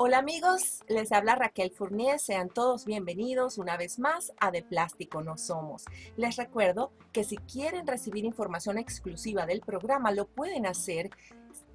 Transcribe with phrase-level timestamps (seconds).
[0.00, 5.24] Hola amigos, les habla Raquel Fournier, sean todos bienvenidos una vez más a De Plástico
[5.24, 5.86] No Somos.
[6.16, 11.10] Les recuerdo que si quieren recibir información exclusiva del programa lo pueden hacer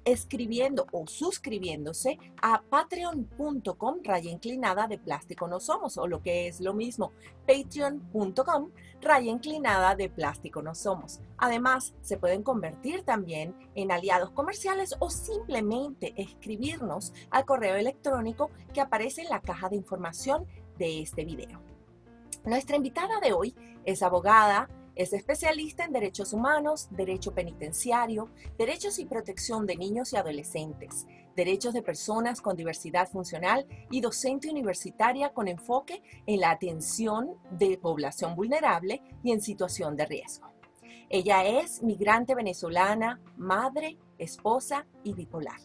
[0.04, 6.60] escribiendo o suscribiéndose a patreon.com raya inclinada de plástico no somos o lo que es
[6.60, 7.12] lo mismo
[7.46, 11.20] patreon.com raya inclinada de plástico no somos.
[11.36, 18.80] Además, se pueden convertir también en aliados comerciales o simplemente escribirnos al correo electrónico que
[18.80, 20.46] aparece en la caja de información
[20.78, 21.60] de este video.
[22.44, 29.06] Nuestra invitada de hoy es abogada, es especialista en derechos humanos, derecho penitenciario, derechos y
[29.06, 35.48] protección de niños y adolescentes, derechos de personas con diversidad funcional y docente universitaria con
[35.48, 40.48] enfoque en la atención de población vulnerable y en situación de riesgo.
[41.10, 45.60] Ella es migrante venezolana, madre, esposa y bipolar.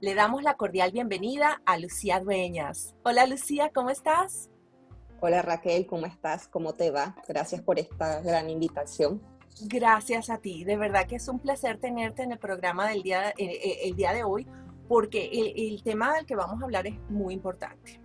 [0.00, 2.94] Le damos la cordial bienvenida a Lucía Dueñas.
[3.04, 4.51] Hola Lucía, ¿cómo estás?
[5.24, 6.48] Hola Raquel, ¿cómo estás?
[6.48, 7.14] ¿Cómo te va?
[7.28, 9.22] Gracias por esta gran invitación.
[9.60, 13.28] Gracias a ti, de verdad que es un placer tenerte en el programa del día,
[13.28, 14.48] eh, eh, el día de hoy,
[14.88, 18.00] porque el, tema del que vamos a hablar es muy importante.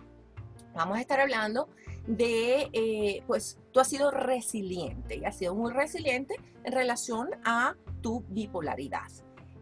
[0.74, 1.68] Vamos a estar hablando
[2.06, 7.74] de, eh, pues tú has sido resiliente y has sido muy resiliente en relación a
[8.00, 9.08] tu bipolaridad.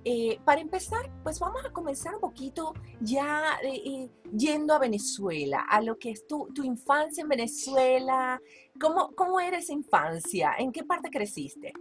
[0.09, 5.67] Eh, para empezar, pues vamos a comenzar un poquito ya eh, eh, yendo a Venezuela,
[5.69, 8.41] a lo que es tu, infancia en Venezuela.
[8.81, 10.53] ¿Cómo, ¿Cómo, era esa infancia?
[10.61, 11.73] ¿En qué parte creciste?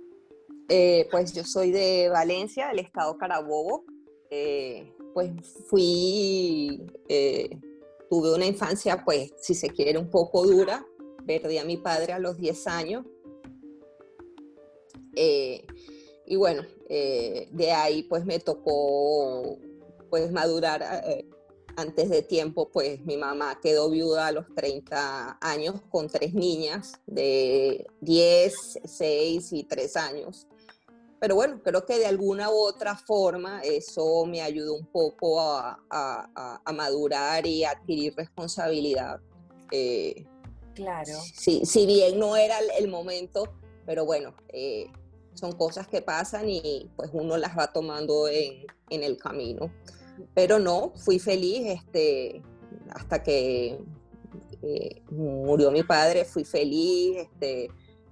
[1.11, 3.85] pues yo soy de Valencia, del estado Carabobo.
[5.13, 5.31] pues
[5.69, 6.81] fui,
[8.09, 10.83] tuve una infancia, pues si se quiere, un poco dura.
[11.27, 13.05] Perdí a mi padre a los 10 años.
[16.25, 19.57] Y bueno, eh, de ahí pues me tocó
[20.09, 21.25] pues madurar eh,
[21.77, 26.93] antes de tiempo, pues mi mamá quedó viuda a los 30 años con tres niñas
[27.05, 30.47] de 10, 6 y 3 años.
[31.19, 36.61] Pero bueno, creo que de alguna u otra forma eso me ayudó un poco a,
[36.73, 39.19] madurar y a adquirir responsabilidad.
[39.71, 40.25] Eh,
[40.73, 41.13] claro.
[41.35, 43.53] Si, si, bien no era el, momento,
[43.85, 44.35] pero bueno,
[45.35, 49.71] son cosas que pasan y pues uno las va tomando en, el camino.
[50.33, 52.41] Pero no, fui feliz este,
[52.91, 53.79] hasta que
[54.61, 57.69] eh, murió mi padre, fui feliz, este,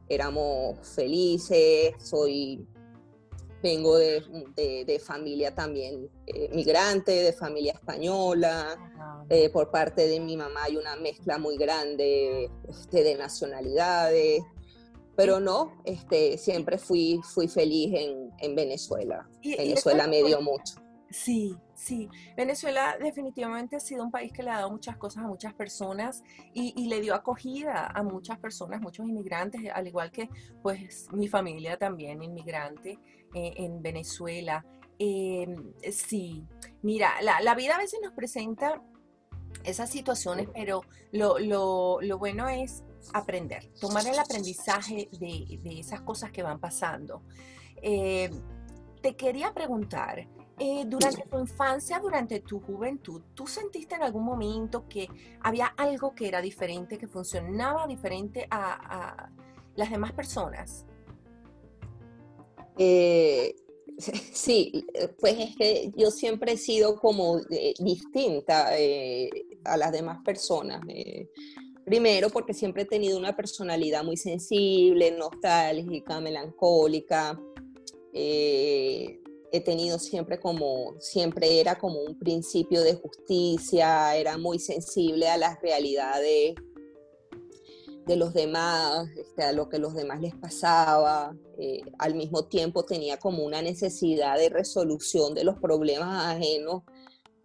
[0.09, 2.67] éramos felices, soy,
[3.62, 8.78] vengo de, familia también eh, migrante, de familia española,
[9.29, 14.44] eh, por parte de mi mamá hay una mezcla muy grande este, de nacionalidades,
[15.16, 17.94] pero no, este, siempre fui, fui feliz
[18.40, 19.28] en, Venezuela.
[19.44, 20.84] Venezuela me dio mucho.
[21.13, 22.09] Sí, sí.
[22.35, 26.24] Venezuela definitivamente ha sido un país que le ha dado muchas cosas a muchas personas
[26.53, 30.28] y, le dio acogida a muchas personas, muchos inmigrantes, al igual que
[30.63, 32.97] pues mi familia también inmigrante
[33.35, 34.66] eh, en Venezuela.
[34.97, 36.44] Em, sí,
[36.81, 38.81] mira, la, vida a veces nos presenta
[39.63, 40.81] esas situaciones, pero
[41.12, 41.38] lo,
[42.01, 47.23] lo bueno es aprender, tomar el aprendizaje de, esas cosas que van pasando.
[47.81, 48.29] Eh,
[49.01, 50.27] te quería preguntar,
[50.59, 55.07] eh, durante tu infancia, durante tu juventud, ¿tú sentiste en algún momento que
[55.41, 59.29] había algo que era diferente, que funcionaba diferente a,
[59.75, 60.85] las demás personas?
[62.77, 63.55] Eh,
[63.97, 64.85] sí,
[65.19, 67.39] pues es que yo siempre he sido como
[67.79, 68.69] distinta
[69.65, 70.81] a las demás personas.
[71.85, 77.38] Primero, porque siempre he tenido una personalidad muy sensible, nostálgica, melancólica.
[78.13, 79.19] Eh,
[79.51, 85.38] he tenido siempre como, siempre era como un principio de justicia, era muy sensible a
[85.38, 86.55] las realidades
[88.05, 91.35] de los demás, este, a lo que los demás les pasaba.
[91.59, 96.83] Eh, al mismo tiempo tenía como una necesidad de resolución de los problemas ajenos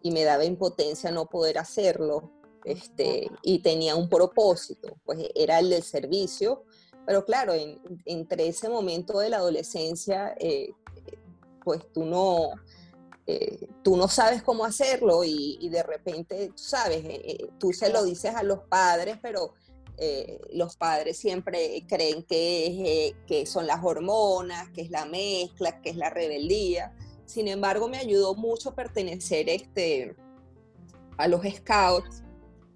[0.00, 2.37] y me daba impotencia no poder hacerlo
[2.68, 6.64] este, y tenía un propósito, pues era el del servicio,
[7.06, 7.54] pero claro,
[8.04, 10.72] entre ese momento de la adolescencia, eh,
[11.64, 12.50] pues tú no,
[13.26, 18.04] eh, tú no sabes cómo hacerlo y, de repente, tú sabes, eh, tú se lo
[18.04, 19.54] dices a los padres, pero
[20.52, 25.96] los padres siempre creen que, que son las hormonas, que es la mezcla, que es
[25.96, 26.94] la rebeldía.
[27.24, 30.14] Sin embargo, me ayudó mucho pertenecer este,
[31.16, 32.22] a los scouts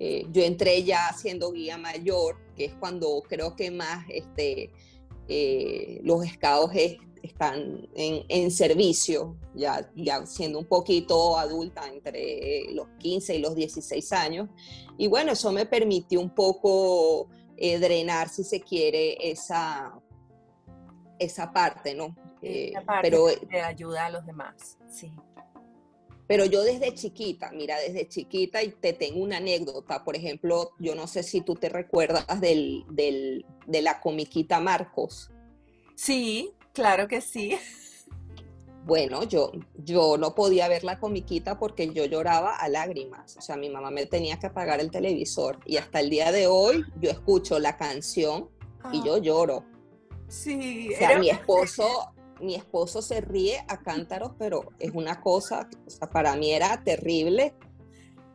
[0.04, 4.72] eh, yo entré ya siendo guía mayor, que es cuando creo que más este,
[5.28, 6.74] eh, los scouts
[7.22, 14.12] están en, servicio, ya, ya siendo un poquito adulta entre los 15 y los 16
[14.12, 14.48] años.
[14.98, 19.94] Y bueno, eso me permitió un poco eh, drenar, si se quiere, esa,
[21.20, 22.16] esa parte, ¿no?
[22.42, 22.72] Eh,
[23.02, 25.12] pero de ayuda a los demás, sí.
[26.26, 30.94] Pero yo desde chiquita, mira, desde chiquita, y te tengo una anécdota, por ejemplo, yo
[30.94, 35.30] no sé si tú te recuerdas del, del, de la comiquita Marcos.
[35.94, 37.58] Sí, claro que sí.
[38.84, 43.36] Bueno, yo, yo no podía ver la comiquita porque yo lloraba a lágrimas.
[43.36, 45.60] O sea, mi mamá me tenía que apagar el televisor.
[45.66, 48.48] Y hasta el día de hoy yo escucho la canción
[48.92, 49.18] y yo ah.
[49.18, 49.64] lloro.
[50.26, 50.90] Sí.
[50.94, 55.90] O sea, mi esposo, mi esposo se ríe a cántaros, pero es una cosa, o
[55.90, 57.54] sea, para mí era terrible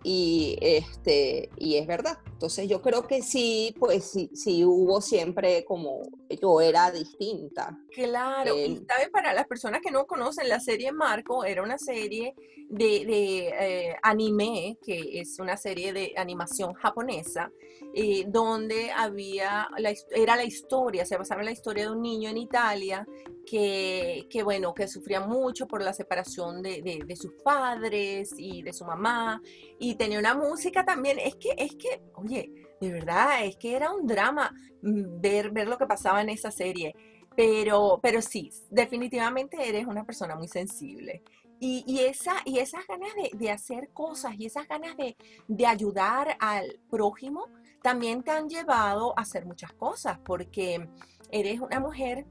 [0.04, 2.18] y, este, y es verdad.
[2.38, 6.04] Entonces yo creo que sí, pues sí, sí hubo siempre como,
[6.40, 7.76] yo era distinta.
[7.92, 12.36] Claro, y también para las personas que no conocen, la serie Marco era una serie
[12.70, 17.52] de, de eh, anime, que es una serie de animación japonesa,
[17.96, 22.30] eh, donde había, la, era la historia, se basaba en la historia de un niño
[22.30, 23.08] en Italia
[23.48, 28.62] que, que bueno, que sufría mucho por la separación de, de, de, sus padres y
[28.62, 29.42] de su mamá,
[29.80, 33.92] y tenía una música también, es que, es que, oye, de verdad, es que era
[33.92, 34.52] un drama
[34.82, 36.94] mm, ver, ver lo que pasaba en esa serie.
[37.36, 41.24] Pero, pero sí, definitivamente eres una persona muy sensible.
[41.60, 45.16] Y, y, esa, y esas ganas de, de, hacer cosas y esas ganas de,
[45.48, 47.48] de, ayudar al prójimo
[47.82, 50.88] también te han llevado a hacer muchas cosas, porque
[51.32, 52.26] eres una mujer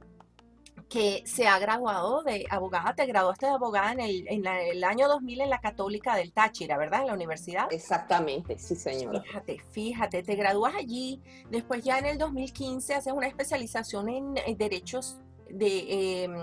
[0.89, 5.09] que se ha graduado de abogada, te graduaste de abogada en el, en el año
[5.09, 7.01] 2000 en la Católica del Táchira, ¿verdad?
[7.01, 7.73] En la universidad.
[7.73, 9.21] Exactamente, sí, señora.
[9.23, 15.19] Fíjate, fíjate, te gradúas allí, después ya en el 2015 haces una especialización en, derechos
[15.51, 16.35] de em,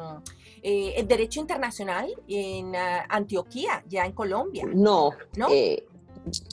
[0.62, 4.66] eh, derecho internacional en ah, Antioquía, ya en Colombia.
[4.74, 5.48] No, ¿no?
[5.52, 5.86] Eh,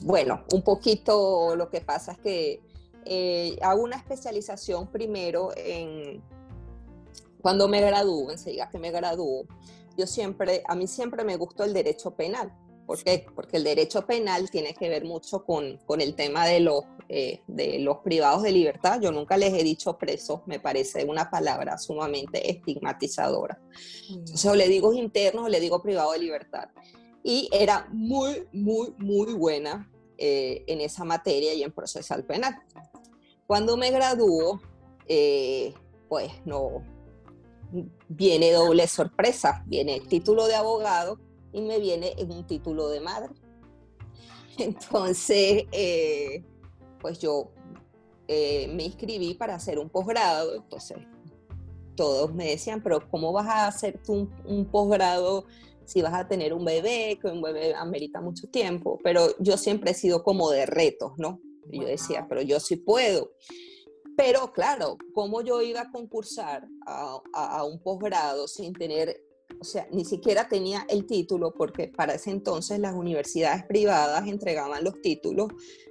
[0.03, 2.61] bueno, un poquito lo que pasa es que
[3.05, 6.21] eh, hago una especialización primero en
[7.41, 9.45] cuando me gradúo, enseguida que me gradúo,
[9.97, 12.51] yo siempre, a mí siempre me gustó el derecho penal.
[12.85, 13.25] ¿Por qué?
[13.35, 17.41] Porque el derecho penal tiene que ver mucho con, con el tema de los, eh,
[17.47, 18.99] de los privados de libertad.
[19.01, 23.61] Yo nunca les he dicho presos, me parece una palabra sumamente estigmatizadora.
[24.09, 26.69] Entonces, o le digo internos o le digo privado de libertad.
[27.23, 32.55] Y era muy, muy, muy buena eh, en esa materia y en procesal penal.
[33.47, 34.59] Cuando me graduó,
[35.07, 35.73] eh,
[36.09, 36.83] pues no,
[38.07, 41.19] viene doble sorpresa, viene el título de abogado
[41.53, 43.33] y me viene un título de madre.
[44.57, 46.43] Entonces, eh,
[46.99, 47.51] pues yo
[48.27, 50.97] eh, me inscribí para hacer un posgrado, entonces
[51.95, 55.45] todos me decían, pero ¿cómo vas a hacer tú un, posgrado
[55.85, 58.99] si vas a tener un bebé, que un bebé amerita mucho tiempo?
[59.03, 61.41] Pero yo siempre he sido como de retos, ¿no?
[61.69, 63.31] Y yo decía, pero yo sí puedo.
[64.17, 69.23] Pero claro, ¿cómo yo iba a concursar a, un posgrado sin tener,
[69.59, 74.83] o sea, ni siquiera tenía el título, porque para ese entonces las universidades privadas entregaban
[74.83, 75.49] los títulos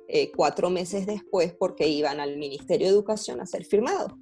[0.08, 4.12] eh, cuatro meses después porque iban al Ministerio de Educación a ser firmados.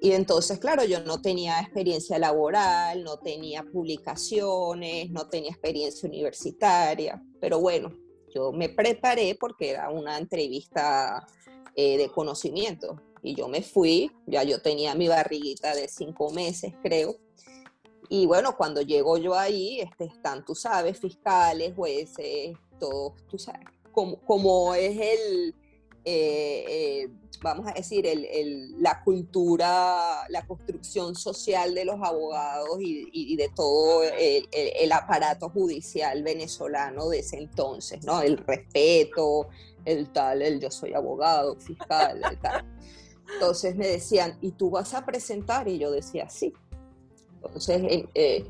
[0.00, 7.22] Y entonces, claro, yo no tenía experiencia laboral, no tenía publicaciones, no tenía experiencia universitaria,
[7.40, 7.96] pero bueno,
[8.34, 11.26] yo me preparé porque era una entrevista
[11.76, 13.00] eh, de conocimiento.
[13.22, 17.16] Y yo me fui, ya yo tenía mi barriguita de cinco meses, creo.
[18.08, 23.66] Y bueno, cuando llego yo ahí, este, están, tú sabes, fiscales, jueces, todos, tú sabes,
[23.92, 25.54] como, como es el,
[26.04, 27.10] eh, eh,
[27.42, 28.06] vamos a decir,
[28.78, 37.08] la cultura, la construcción social de los abogados y, de todo el, aparato judicial venezolano
[37.08, 38.22] de ese entonces, ¿no?
[38.22, 39.48] El respeto,
[39.84, 42.22] el tal, el yo soy abogado, fiscal.
[43.34, 45.68] Entonces me decían, ¿y tú vas a presentar?
[45.68, 46.52] Y yo decía, sí.
[47.34, 48.46] Entonces, eh, eh,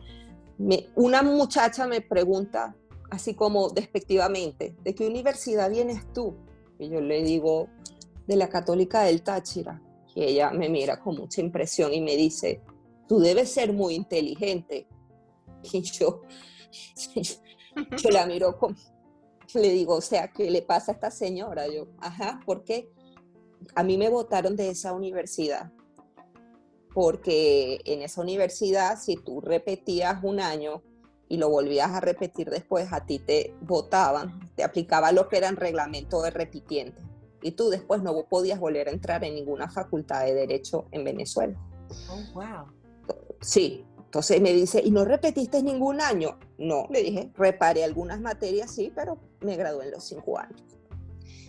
[0.94, 2.76] una muchacha me pregunta,
[3.11, 6.35] así como despectivamente, ¿de qué universidad vienes tú?
[6.88, 7.68] Yo le digo,
[8.26, 9.82] de la Católica del Táchira.
[10.14, 12.62] Y ella me mira con mucha impresión y me dice,
[13.08, 14.86] tú debes ser muy inteligente.
[15.72, 16.22] Y yo,
[17.96, 18.76] yo la miro con,
[19.54, 21.68] le digo, o sea, ¿qué le pasa a esta señora?
[21.68, 22.90] Yo, ajá, ¿por qué?
[23.76, 25.72] A mí me votaron de esa universidad,
[26.92, 30.82] porque en esa universidad, si tú repetías un año
[31.32, 35.48] y lo volvías a repetir después, a ti te votaban, te aplicaba lo que era
[35.48, 37.00] el reglamento de repitiente,
[37.40, 41.58] y tú después no podías volver a entrar en ninguna facultad de derecho en Venezuela.
[42.10, 42.66] Oh, wow.
[43.40, 46.38] Sí, Entonces me dice, ¿y no repetiste ningún año?
[46.58, 50.62] No, le dije, reparé algunas materias, sí, pero me gradué en los cinco años.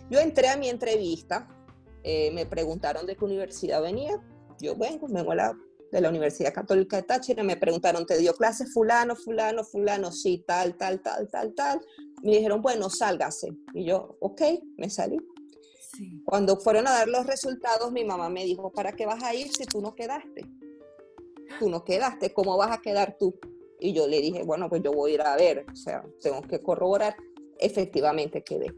[0.08, 1.46] Yo entré a mi entrevista,
[2.04, 4.18] eh, me preguntaron de qué universidad venía.
[4.60, 5.54] Yo vengo, vengo la,
[5.94, 10.10] de la Universidad Católica de Táchira, me preguntaron, ¿te dio clase fulano, fulano, fulano?
[10.10, 11.80] Sí, tal, tal, tal, tal, tal.
[12.20, 13.52] Me dijeron, bueno, sálgase.
[13.72, 14.42] Y yo, ok,
[14.76, 15.18] me salí.
[16.24, 19.48] Cuando fueron a dar los resultados, mi mamá me dijo, ¿para qué vas a ir
[19.56, 20.44] si tú no quedaste?
[21.60, 23.38] Tú no quedaste, ¿cómo vas a quedar tú?
[23.78, 26.42] Y yo le dije, bueno, pues yo voy a ir a ver, o sea, tengo
[26.42, 27.14] que corroborar.
[27.60, 28.74] Efectivamente quedé.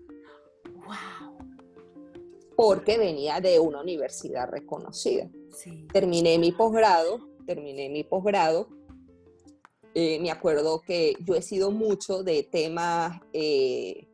[0.84, 1.25] Wow.
[2.56, 5.28] Porque venía de una universidad reconocida.
[5.92, 8.68] Terminé mi posgrado, terminé mi posgrado.
[9.94, 14.06] Eh, me acuerdo que yo he sido mucho de temas eh,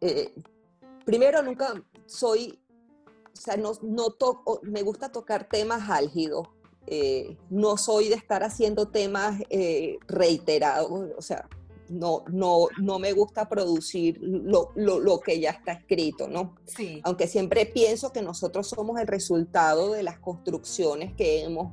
[0.00, 0.32] eh,
[1.04, 1.74] primero nunca
[2.06, 2.60] soy,
[3.32, 6.48] o sea, no, no toco, me gusta tocar temas álgidos.
[7.48, 9.40] No soy de estar haciendo temas
[10.08, 11.48] reiterados, o sea,
[11.92, 16.56] no, no, no me gusta producir lo, lo, lo, que ya está escrito, ¿no?
[16.64, 17.00] Sí.
[17.04, 21.72] Aunque siempre pienso que nosotros somos el resultado de las construcciones que hemos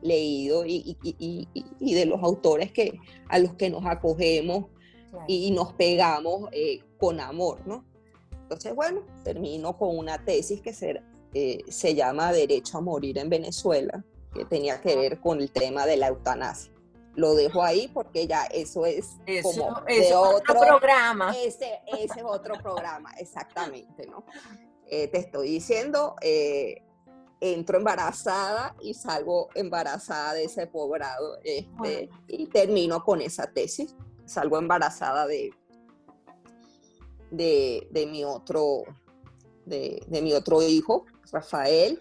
[0.00, 4.66] leído y, y, y, y de los autores que, a los que nos acogemos
[5.26, 7.84] y nos pegamos eh, con amor, ¿no?
[8.42, 11.02] Entonces, bueno, termino con una tesis que se,
[11.34, 15.86] eh, se llama Derecho a morir en Venezuela, que tenía que ver con el tema
[15.86, 16.72] de la eutanasia.
[17.14, 21.34] Lo dejo ahí porque ya eso es como de otro, programa.
[21.36, 24.24] Ese, ese, es otro programa, exactamente, ¿no?
[24.86, 26.82] Eh, te estoy diciendo, eh,
[27.40, 33.94] entro embarazada y salgo embarazada de ese poblado este, y termino con esa tesis.
[34.24, 35.52] Salgo embarazada de
[37.32, 38.84] de, mi, otro,
[39.64, 41.98] de, mi otro hijo, Rafael.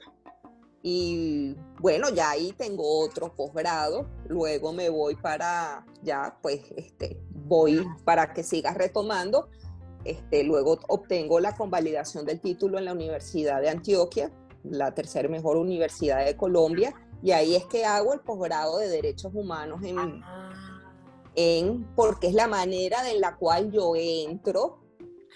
[0.84, 4.08] Y bueno, ya ahí tengo otro posgrado.
[4.28, 9.50] Luego me voy para, ya pues, este, voy para que siga retomando.
[10.04, 14.32] Este, luego obtengo la convalidación del título en la Universidad de Antioquia,
[14.64, 16.96] la tercera mejor universidad de Colombia.
[17.22, 20.82] Y ahí es que hago el posgrado de Derechos Humanos en, ah.
[21.36, 24.80] en, porque es la manera en la cual yo entro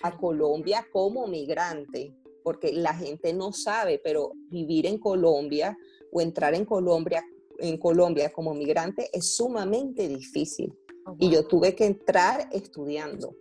[0.02, 5.76] a Colombia como migrante, porque la gente no sabe, pero vivir en Colombia
[6.12, 7.26] o entrar en Colombia,
[7.58, 10.72] en Colombia como migrante es sumamente difícil.
[11.08, 13.36] Oh, y yo tuve que entrar estudiando.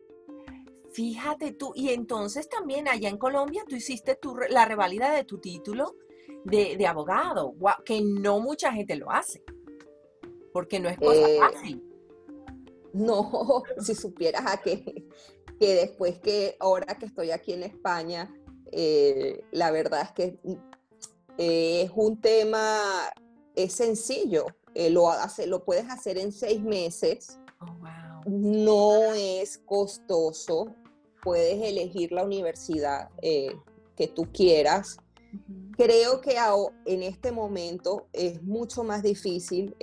[0.94, 5.38] Fíjate tú, y entonces también allá en Colombia tú hiciste tu, la revalida de tu
[5.38, 5.96] título
[6.46, 9.42] de, de abogado, que no mucha gente lo hace,
[10.50, 11.84] porque no es cosa eh, fácil.
[12.94, 15.04] No, si supieras a qué
[15.58, 18.32] que después que ahora que estoy aquí en España,
[18.74, 20.38] eh, la verdad es que
[21.38, 22.80] eh, es un tema,
[23.54, 30.74] es sencillo, eh, lo, hace, lo puedes hacer en seis meses, oh, no es costoso,
[31.22, 34.98] puedes elegir la universidad que tú quieras.
[35.76, 36.36] Creo que
[36.84, 39.74] en este momento es mucho más difícil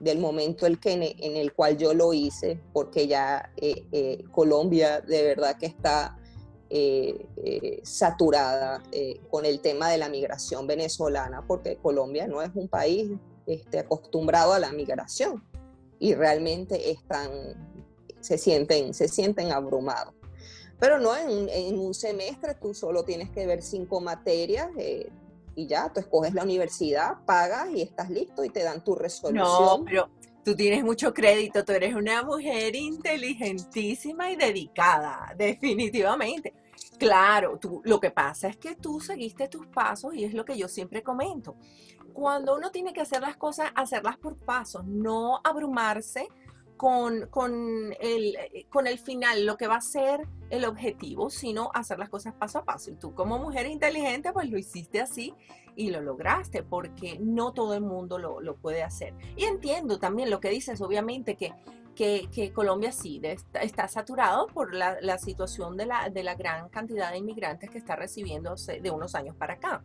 [0.00, 5.00] del momento el que, en el cual yo lo hice, porque ya eh, eh, Colombia
[5.00, 6.18] de verdad que está
[6.76, 8.82] eh, saturada
[9.30, 13.12] con el tema de la migración venezolana, porque Colombia no es un país
[13.46, 15.44] este, acostumbrado a la migración
[16.00, 17.30] y realmente están,
[18.20, 20.14] se, sienten, se sienten abrumados.
[20.80, 24.68] Pero no, en, en un semestre tú solo tienes que ver cinco materias,
[25.56, 29.44] y ya, tú escoges la universidad, pagas y estás listo y te dan tu resolución.
[29.44, 30.08] No, pero
[30.44, 36.52] tú tienes mucho crédito, tú eres una mujer inteligentísima y dedicada, definitivamente.
[36.98, 40.56] Claro, tú, lo que pasa es que tú seguiste tus pasos y es lo que
[40.56, 41.56] yo siempre comento.
[42.12, 46.28] Cuando uno tiene que hacer las cosas, hacerlas por pasos, no abrumarse
[46.76, 51.70] con, con, el, eh, con el final, lo que va a ser el objetivo, sino
[51.74, 52.90] hacer las cosas paso a paso.
[52.90, 55.34] Y tú como mujer inteligente, pues lo hiciste así
[55.76, 59.14] y lo lograste, porque no todo el mundo lo, lo puede hacer.
[59.36, 61.52] Y entiendo también lo que dices, obviamente, que,
[61.94, 66.68] que, que Colombia sí está, saturado por la, la situación de la, de la gran
[66.68, 69.84] cantidad de inmigrantes que está recibiendo de unos años para acá.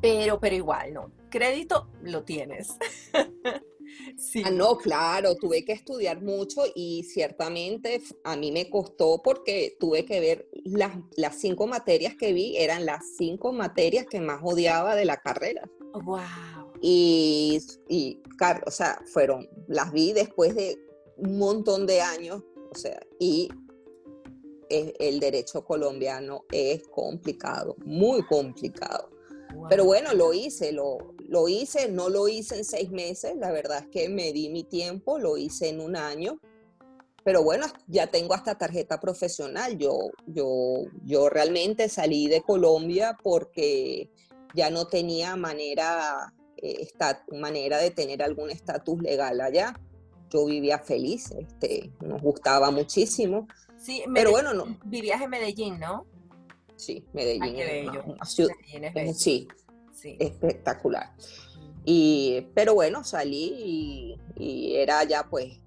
[0.00, 1.10] Pero, pero igual, no.
[1.30, 2.76] Crédito lo tienes.
[4.18, 4.42] Sí.
[4.44, 10.04] Ah, no, claro, tuve que estudiar mucho y ciertamente a mí me costó porque tuve
[10.04, 14.96] que ver las, las cinco materias que vi, eran las cinco materias que más odiaba
[14.96, 15.62] de la carrera.
[15.92, 16.72] Wow.
[16.80, 18.22] Y, y,
[18.66, 20.78] o sea, fueron, las vi después de
[21.16, 23.48] un montón de años, o sea, y
[24.68, 29.10] el derecho colombiano es complicado, muy complicado.
[29.68, 33.84] Pero bueno, lo hice, lo, lo hice, no lo hice en seis meses, la verdad
[33.84, 36.40] es que me di mi tiempo, lo hice en un año,
[37.26, 39.76] pero bueno, ya tengo hasta tarjeta profesional.
[39.78, 44.12] Yo, yo, yo realmente salí de Colombia porque
[44.54, 46.88] ya no tenía manera, eh,
[47.32, 49.74] manera de tener algún estatus legal allá.
[50.30, 53.46] Yo vivía feliz, este, nos gustaba muchísimo.
[53.76, 54.78] Sí, pero bueno, no.
[54.84, 56.06] Vivías en Medellín, ¿no?
[56.76, 57.56] Sí, Medellín.
[57.58, 59.48] es sí,
[59.92, 61.12] sí, espectacular.
[61.84, 65.60] Y, pero bueno, salí y, era ya pues,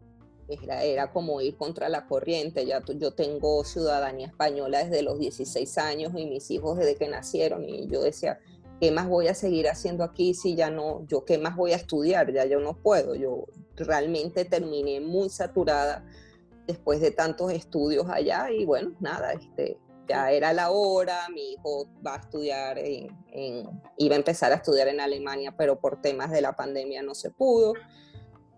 [0.50, 2.66] era, era, como ir contra la corriente.
[2.66, 7.68] Ya yo tengo ciudadanía española desde los 16 años y mis hijos desde que nacieron
[7.68, 8.40] y yo decía,
[8.80, 11.78] ¿qué más voy a seguir haciendo aquí si ya no, yo qué más voy a
[11.78, 12.34] estudiar?
[12.34, 13.16] Ya yo no puedo.
[13.16, 13.46] Yo
[13.86, 16.06] realmente terminé muy saturada
[16.68, 21.88] después de tantos estudios allá y bueno, nada, este, ya era la hora, mi hijo
[22.06, 23.10] va a estudiar, en,
[23.98, 27.30] iba a empezar a estudiar en Alemania, pero por temas de la pandemia no se
[27.30, 27.74] pudo.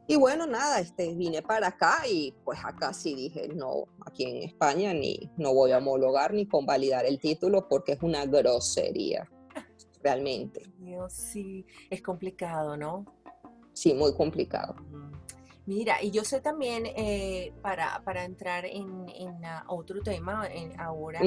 [0.08, 4.44] Y bueno, nada, este, vine para acá y pues acá sí dije, no, aquí en
[4.44, 9.30] España ni no voy a homologar ni convalidar el título porque es una grosería,
[10.04, 10.64] realmente.
[10.80, 13.06] Dios, sí, es complicado, ¿no?
[13.82, 14.76] Sí, muy complicado.
[15.66, 19.08] Mira, y yo sé también, eh, para, entrar en,
[19.70, 20.48] otro tema
[20.78, 21.20] ahora,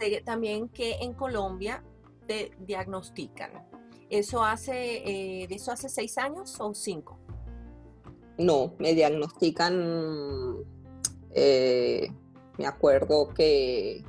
[0.00, 1.84] sé también que en Colombia
[2.26, 3.52] te diagnostican.
[4.08, 7.16] ¿Eso hace, eh, ¿de eso hace seis años o cinco?
[8.38, 10.56] No, me diagnostican,
[11.30, 12.12] eh,
[12.58, 14.04] me acuerdo que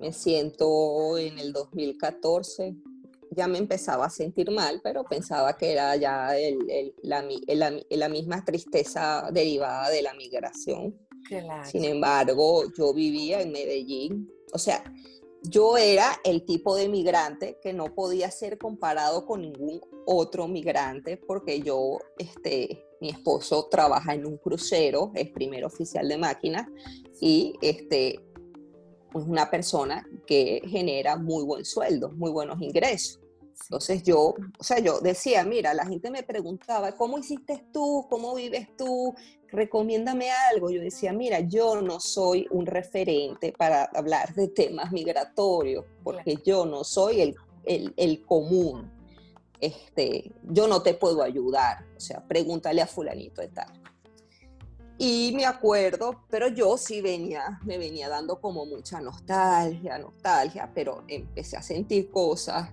[0.00, 2.74] me siento en el 2014
[3.34, 6.30] ya me empezaba a sentir mal, pero pensaba que era ya
[7.02, 10.98] la, misma tristeza derivada de la migración.
[11.64, 14.84] Sin embargo, yo vivía en Medellín, o sea,
[15.42, 21.16] yo era el tipo de migrante que no podía ser comparado con ningún otro migrante
[21.16, 26.68] porque yo, este, mi esposo trabaja en un crucero, es primer oficial de máquinas
[27.20, 28.20] y este,
[29.14, 33.21] es una persona que genera muy buen sueldo, muy buenos ingresos.
[33.60, 38.06] Entonces yo, o sea, yo decía, mira, la gente me preguntaba, ¿cómo hiciste tú?
[38.10, 39.14] ¿Cómo vives tú?
[39.48, 40.70] Recomiéndame algo.
[40.70, 46.66] Yo decía, mira, yo no soy un referente para hablar de temas migratorios, porque yo
[46.66, 48.90] no soy el, el, el común.
[49.60, 51.84] Este, yo no te puedo ayudar.
[51.96, 53.82] O sea, pregúntale a fulanito de tal.
[54.98, 61.02] Y me acuerdo, pero yo sí venía, me venía dando como mucha nostalgia, nostalgia, pero
[61.08, 62.70] empecé a sentir cosas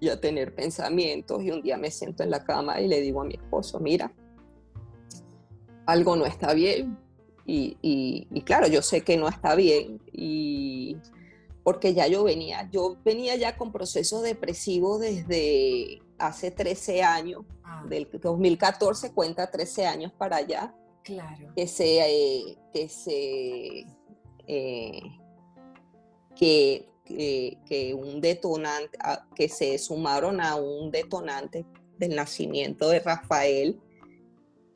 [0.00, 3.22] y a tener pensamientos y un día me siento en la cama y le digo
[3.22, 4.12] a mi esposo, mira,
[5.86, 6.98] algo no está bien
[7.46, 10.96] y, y, claro, yo sé que no está bien y
[11.62, 17.84] porque ya yo venía, yo venía ya con procesos depresivos desde hace 13 años, ah.
[17.88, 21.52] del 2014 cuenta 13 años para allá, claro.
[21.54, 23.86] que se, eh, que se,
[24.46, 25.00] eh,
[26.34, 28.98] que que, un detonante,
[29.34, 31.64] que se sumaron a un detonante
[31.98, 33.80] del nacimiento de Rafael,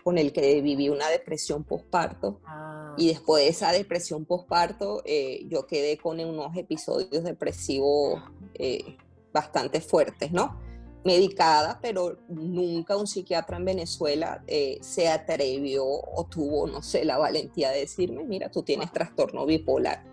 [0.02, 2.40] con el que viví una depresión postparto.
[2.46, 2.94] Ah.
[2.96, 8.22] Y después de esa depresión postparto, eh, yo quedé con unos episodios depresivos
[8.54, 8.96] eh,
[9.32, 10.58] bastante fuertes, ¿no?
[11.04, 17.16] Medicada, pero nunca un psiquiatra en Venezuela eh, se atrevió o tuvo, no sé, la
[17.16, 20.04] valentía de decirme, mira, tú tienes trastorno bipolar.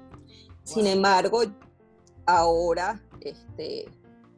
[0.63, 1.41] Sin embargo,
[2.27, 3.85] ahora, este,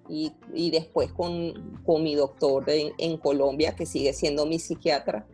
[0.08, 5.28] y, después con, con, mi doctor en, Colombia, que sigue siendo mi psiquiatra,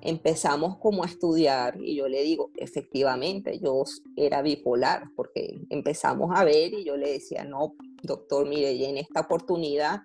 [0.00, 3.82] empezamos como a estudiar y yo le digo, efectivamente, yo
[4.14, 8.98] era bipolar, porque empezamos a ver y yo le decía, no, doctor, mire, y en
[8.98, 10.02] esta oportunidad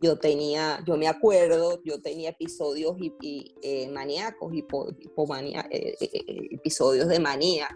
[0.00, 6.48] yo tenía, yo me acuerdo, yo tenía episodios y, eh, maníacos, hipo, hipomanía, eh, eh,
[6.50, 7.68] episodios de manía.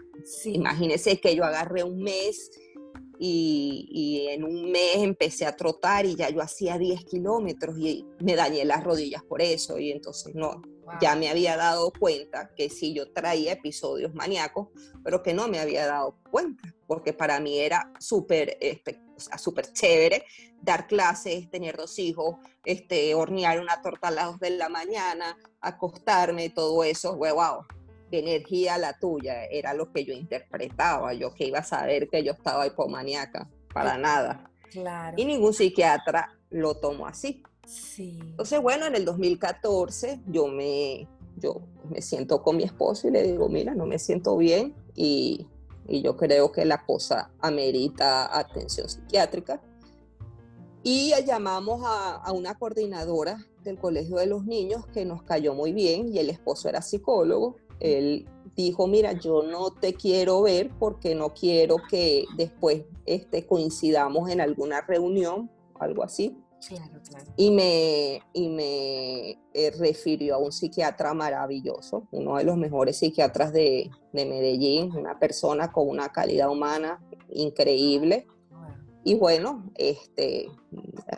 [0.45, 2.51] Imagínese que yo agarré un mes
[3.23, 8.35] y, en un mes empecé a trotar y ya yo hacía 10 kilómetros y me
[8.35, 10.61] dañé las rodillas por eso y entonces no,
[10.99, 14.69] ya me había dado cuenta que sí yo traía episodios maníacos,
[15.03, 18.57] pero que no me había dado cuenta, porque para mí era súper
[19.37, 20.25] súper chévere
[20.59, 25.37] dar clases, tener dos hijos, este, hornear una torta a las 2 de la mañana,
[25.59, 27.65] acostarme, todo eso, wow,
[28.19, 32.33] energía la tuya, era lo que yo interpretaba, yo que iba a saber que yo
[32.33, 34.51] estaba hipomaníaca, para nada.
[34.71, 35.15] Claro.
[35.17, 37.43] Y ningún psiquiatra lo tomó así.
[37.65, 38.19] Sí.
[38.21, 43.23] Entonces, bueno, en el 2014 yo me, yo me siento con mi esposo y le
[43.23, 45.47] digo, mira, no me siento bien y,
[45.87, 49.61] y yo creo que la cosa amerita atención psiquiátrica.
[50.83, 55.73] Y llamamos a, a, una coordinadora del Colegio de los Niños que nos cayó muy
[55.73, 57.57] bien y el esposo era psicólogo.
[57.81, 64.29] Él dijo, mira, yo no te quiero ver porque no quiero que después este, coincidamos
[64.29, 66.37] en alguna reunión, algo así.
[67.37, 73.51] Y me, y me eh, refirió a un psiquiatra maravilloso, uno de los mejores psiquiatras
[73.51, 78.27] de, de Medellín, una persona con una calidad humana increíble.
[79.03, 80.51] Y bueno, este,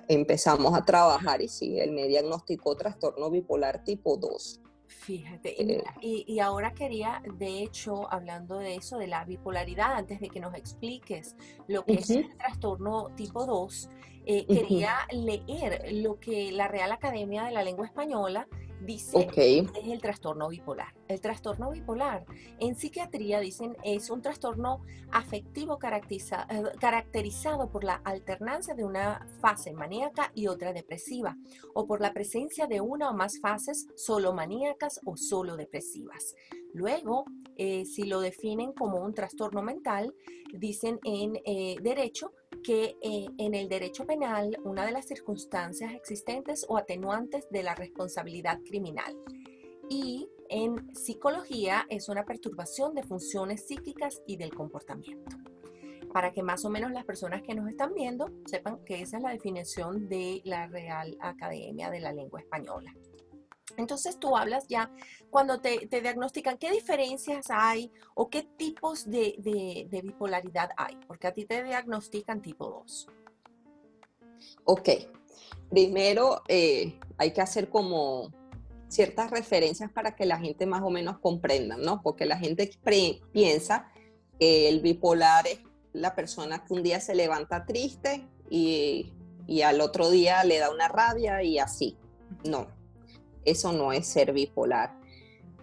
[0.08, 4.62] empezamos a trabajar y sí, él me diagnosticó trastorno bipolar tipo 2.
[5.04, 5.84] Fíjate, eh.
[6.02, 10.56] y, ahora quería, de hecho, hablando de eso, de la bipolaridad, antes de que nos
[10.56, 11.36] expliques
[11.68, 13.89] lo que es el trastorno tipo 2,
[14.26, 18.48] eh, quería leer lo que la Real Academia de la Lengua Española
[18.86, 20.93] dice es el trastorno bipolar.
[21.08, 22.26] El trastorno bipolar
[22.60, 29.74] en psiquiatría dicen es un trastorno afectivo eh, caracterizado por la alternancia de una fase
[29.74, 31.38] maníaca y otra depresiva
[31.74, 36.36] o por la presencia de una o más fases solo maníacas o solo depresivas.
[36.74, 40.13] Luego, eh, si lo definen como un trastorno mental,
[40.54, 42.32] dicen en eh, derecho
[42.63, 47.76] que eh, en el derecho penal una de las circunstancias existentes o atenuantes de la
[47.76, 49.15] responsabilidad criminal.
[49.89, 55.38] Y en psicología es una perturbación de funciones psíquicas y del comportamiento.
[56.13, 59.23] Para que más o menos las personas que nos están viendo sepan que esa es
[59.23, 62.93] la definición de la Real Academia de la Lengua Española.
[63.78, 64.91] Entonces tú hablas ya
[65.34, 71.46] cuando te, diagnostican qué diferencias hay o qué tipos de, bipolaridad hay, porque a ti
[71.46, 73.08] te diagnostican tipo 2.
[74.65, 74.89] Ok,
[75.72, 78.32] primero eh, hay que hacer como
[78.89, 82.04] ciertas referencias para que la gente más o menos comprenda, ¿no?
[82.04, 82.69] Porque la gente
[83.32, 83.91] piensa
[84.39, 85.62] que el bipolar es
[85.93, 89.12] la persona que un día se levanta triste y,
[89.48, 91.98] y al otro día le da una rabia y así.
[92.46, 92.67] No,
[93.46, 95.02] eso no es ser bipolar.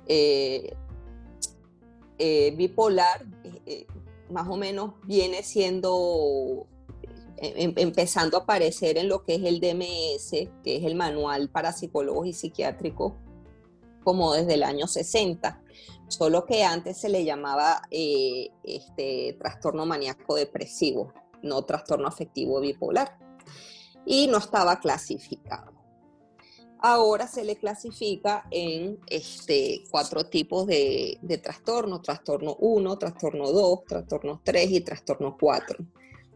[0.06, 0.74] Eh,
[2.18, 3.24] eh, bipolar
[3.66, 3.86] eh,
[4.30, 6.66] más o menos viene siendo,
[7.36, 11.72] em, empezando a aparecer en lo que es el DMS, que es el Manual para
[11.72, 13.14] Psicólogos y Psiquiátricos,
[14.04, 15.62] como desde el año 60,
[16.08, 23.18] solo que antes se le llamaba este, trastorno maníaco depresivo, no trastorno afectivo bipolar,
[24.04, 25.69] y no estaba clasificado
[26.82, 33.84] ahora se le clasifica en este, cuatro tipos de, de trastornos, trastorno 1, trastorno 2,
[33.86, 35.84] trastorno 3 y trastorno 4.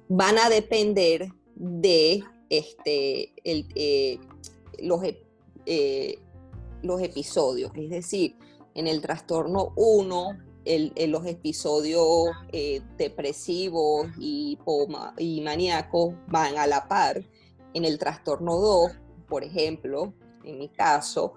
[0.09, 4.19] Van a depender de este, eh,
[4.81, 5.01] los,
[5.67, 6.19] eh,
[6.83, 8.37] los episodios, es decir,
[8.75, 10.39] en el trastorno 1,
[11.09, 14.59] los episodios eh, depresivos y,
[15.19, 17.23] y maníacos van a la par.
[17.75, 18.93] En el trastorno 2,
[19.29, 21.35] por ejemplo, en mi caso,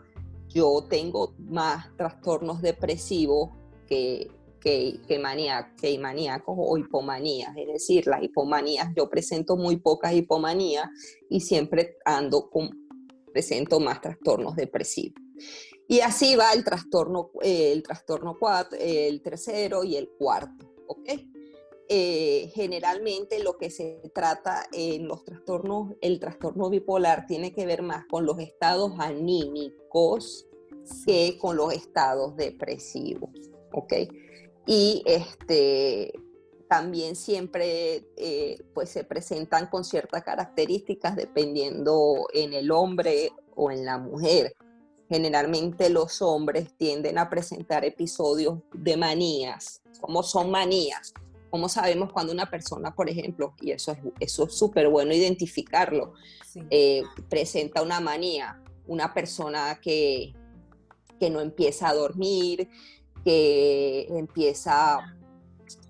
[0.48, 3.50] yo tengo más trastornos depresivos
[3.88, 7.56] que, que, que, maníacos o hipomanías.
[7.56, 10.88] Es decir, las hipomanías, yo presento muy pocas hipomanías
[11.30, 12.70] y siempre ando con,
[13.32, 15.22] presento más trastornos depresivos.
[15.88, 20.74] Y así va el trastorno, el trastorno cuatro, el tercero y el cuarto.
[20.88, 21.10] ¿ok?
[21.90, 27.82] Eh, generalmente lo que se trata en los trastornos, el trastorno bipolar tiene que ver
[27.82, 30.48] más con los estados anímicos
[31.06, 33.30] que con los estados depresivos,
[33.72, 33.94] ¿ok?
[34.66, 36.12] Y este,
[36.68, 43.86] también siempre eh, pues se presentan con ciertas características dependiendo en el hombre o en
[43.86, 44.54] la mujer.
[45.10, 49.82] Generalmente los hombres tienden a presentar episodios de manías.
[50.02, 51.14] ¿Cómo son manías?
[51.50, 56.14] ¿Cómo sabemos cuando una persona, por ejemplo, y eso es eso súper bueno identificarlo,
[56.70, 60.34] eh, presenta una manía, una persona que,
[61.20, 62.70] que no empieza a dormir,
[63.24, 65.18] que empieza,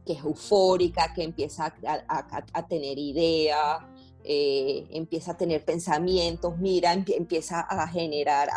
[0.06, 3.80] que es eufórica, que empieza a, tener ideas,
[4.24, 8.50] eh, empieza a tener pensamientos, mira, empieza a generar,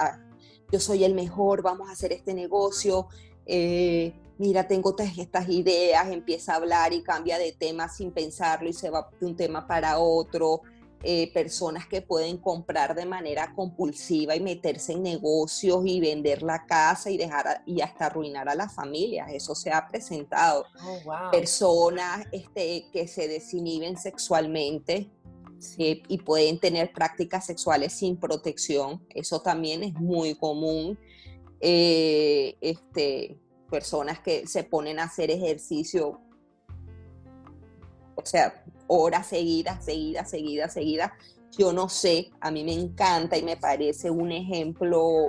[0.73, 3.09] yo soy el mejor, vamos a hacer este negocio,
[3.47, 8.73] eh, mira, tengo estas ideas, empieza a hablar y cambia de tema sin pensarlo y
[8.73, 10.63] se va de un tema para otro.
[11.03, 16.67] Eh, personas que pueden comprar de manera compulsiva y meterse en negocios y vender la
[16.67, 19.29] casa y dejar y hasta arruinar a las familias.
[19.33, 20.65] Eso se ha presentado.
[20.85, 25.11] Oh, personas este, que se desinhiben sexualmente
[25.79, 29.03] eh, y pueden tener prácticas sexuales sin protección.
[29.15, 30.99] Eso también es muy común.
[31.61, 33.39] Eh, este,
[33.71, 36.21] personas que se ponen a hacer ejercicio,
[38.15, 41.13] o sea, horas seguidas, seguidas, seguidas, seguidas,
[41.57, 45.29] yo no sé, a mí me encanta y me parece un ejemplo,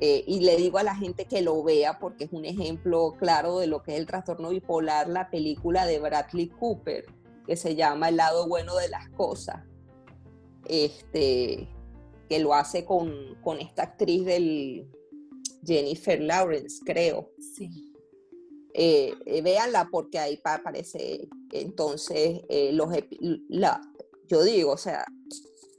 [0.00, 3.58] eh, y le digo a la gente que lo vea porque es un ejemplo claro
[3.58, 7.04] de lo que es el trastorno bipolar, la película de Bradley Cooper,
[7.46, 9.64] que se llama El lado bueno de las cosas,
[10.66, 11.68] este,
[12.28, 14.88] que lo hace con, con esta actriz del
[15.64, 17.32] Jennifer Lawrence, creo.
[17.38, 17.88] Sí.
[18.80, 22.90] Eh, eh, véanla porque ahí aparece entonces eh, los
[23.48, 23.80] la,
[24.28, 25.04] yo digo, o sea,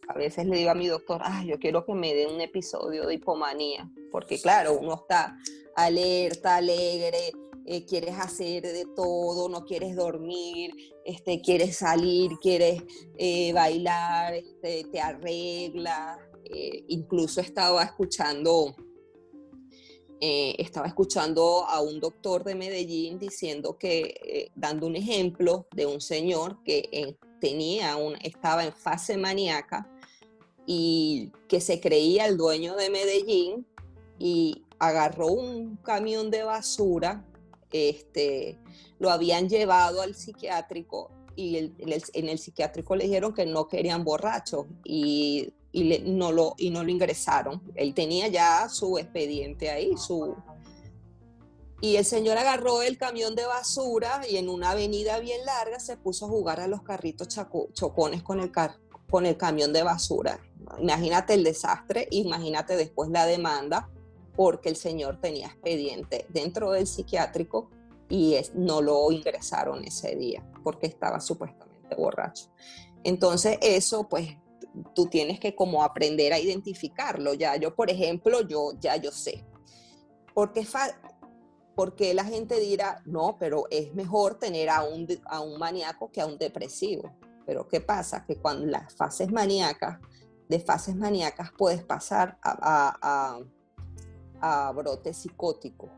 [0.09, 3.05] a veces le digo a mi doctor, ah, yo quiero que me dé un episodio
[3.05, 5.37] de hipomanía, porque claro, uno está
[5.75, 7.31] alerta, alegre,
[7.87, 10.71] quieres hacer de todo, no quieres dormir,
[11.05, 12.81] este, quieres salir, quieres
[13.53, 16.17] bailar, este, te arreglas.
[16.87, 18.75] incluso estaba escuchando
[20.21, 25.85] eh, estaba escuchando a un doctor de Medellín diciendo que, eh, dando un ejemplo de
[25.85, 29.89] un señor que tenía un, estaba en fase maníaca
[30.65, 33.65] y que se creía el dueño de Medellín
[34.17, 37.25] y agarró un camión de basura,
[37.71, 38.59] este,
[38.99, 44.65] lo habían llevado al psiquiátrico y en el psiquiátrico le dijeron que no querían borrachos
[44.83, 47.61] y y, no lo, y no lo ingresaron.
[47.75, 50.35] Él tenía ya su expediente ahí, su...
[51.81, 55.95] Y el señor agarró el camión de basura y en una avenida bien larga se
[55.95, 57.29] puso a jugar a los carritos
[57.73, 58.51] chocones con el,
[59.09, 60.39] con el camión de basura.
[60.77, 63.89] Imagínate el desastre, imagínate después la demanda,
[64.35, 67.69] porque el señor tenía expediente dentro del psiquiátrico
[68.09, 72.49] y no lo ingresaron ese día porque estaba supuestamente borracho.
[73.03, 74.37] Entonces eso pues
[74.93, 77.33] tú tienes que como aprender a identificarlo.
[77.33, 79.45] Ya yo, por ejemplo, yo ya yo sé.
[80.33, 80.65] Porque,
[81.75, 86.21] porque la gente dirá, no, pero es mejor tener a un, a un maníaco que
[86.21, 87.15] a un depresivo.
[87.45, 88.25] Pero ¿qué pasa?
[88.25, 89.99] Que cuando las fases maníacas,
[90.47, 93.39] de fases maníacas puedes pasar a, a,
[94.41, 95.89] a brotes psicóticos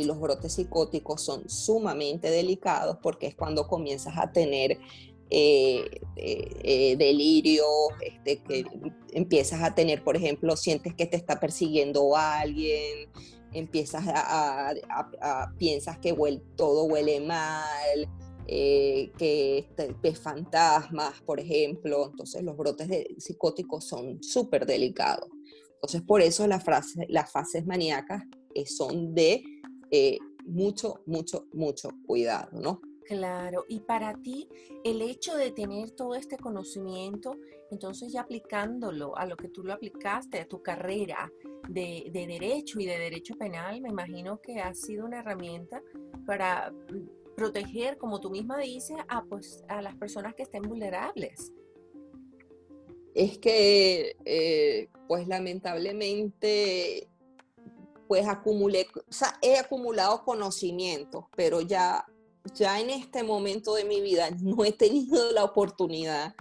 [0.00, 4.78] y los brotes psicóticos son sumamente delicados porque es cuando comienzas a tener
[5.32, 7.64] eh, eh, eh, delirio,
[8.00, 8.64] este, que
[9.12, 13.08] empiezas a tener, por ejemplo, sientes que te está persiguiendo alguien,
[13.52, 14.74] empiezas a,
[15.56, 16.16] piensas que
[16.56, 18.08] todo huele mal,
[18.48, 19.68] que
[20.02, 22.08] ves fantasmas, por ejemplo.
[22.10, 25.28] Entonces los brotes de, psicóticos son súper delicados.
[25.74, 28.24] Entonces por eso las fases maníacas
[28.66, 29.44] son de
[30.44, 32.80] mucho, mucho, mucho cuidado, ¿no?
[33.10, 34.48] Claro, y para ti
[34.84, 37.36] el hecho de tener todo este conocimiento,
[37.72, 41.28] entonces ya aplicándolo a lo que tú lo aplicaste, a tu carrera
[41.68, 45.82] de, derecho y de derecho penal, me imagino que ha sido una herramienta
[46.24, 51.52] para mm, proteger, como tú misma dices, a, pues, a las personas que estén vulnerables.
[53.12, 57.08] Es que, eh, pues lamentablemente,
[58.06, 62.06] pues acumulé, o sea, he acumulado conocimientos, pero ya
[62.54, 66.34] ya en este momento de mi vida no he tenido la oportunidad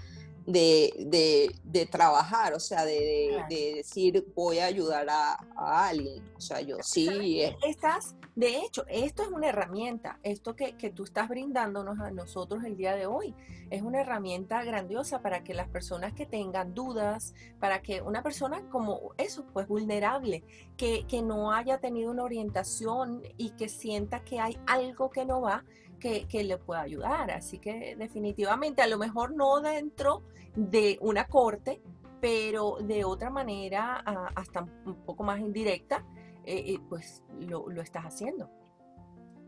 [0.52, 6.24] de, trabajar, o sea, de, decir voy a ayudar a, alguien.
[6.38, 7.42] O sea, yo sí.
[7.68, 12.64] Estás, de hecho, esto es una herramienta, esto que, que, tú estás brindándonos a nosotros
[12.64, 13.36] el día de hoy,
[13.70, 18.68] es una herramienta grandiosa para que las personas que tengan dudas, para que una persona
[18.70, 20.44] como eso, pues vulnerable,
[20.78, 25.42] que, que no haya tenido una orientación y que sienta que hay algo que no
[25.42, 25.64] va,
[26.00, 27.32] que, le pueda ayudar.
[27.32, 30.24] Así que definitivamente, a lo mejor no dentro
[30.56, 31.82] de una corte,
[32.22, 34.04] pero de otra manera,
[34.36, 36.06] hasta un poco más indirecta,
[36.46, 38.50] eh, pues lo, estás haciendo.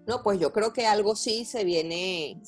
[0.08, 2.42] No, pues yo creo que algo sí se viene,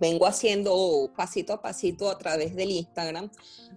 [0.00, 3.30] vengo haciendo pasito a pasito a través del Instagram.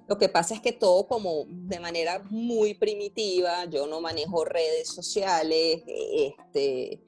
[0.08, 4.90] Lo que pasa es que todo como de manera muy primitiva, yo no manejo redes
[4.90, 7.02] sociales, este,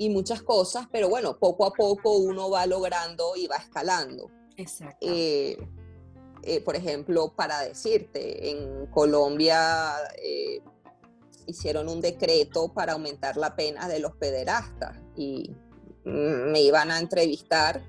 [0.00, 4.30] y muchas cosas, pero bueno, poco a poco uno va logrando y va escalando.
[4.56, 4.96] Exacto.
[5.06, 5.58] Eh,
[6.42, 10.62] eh, por ejemplo, para decirte, en Colombia eh,
[11.44, 15.54] hicieron un decreto para aumentar la pena de los pederastas y
[16.04, 17.84] me iban a entrevistar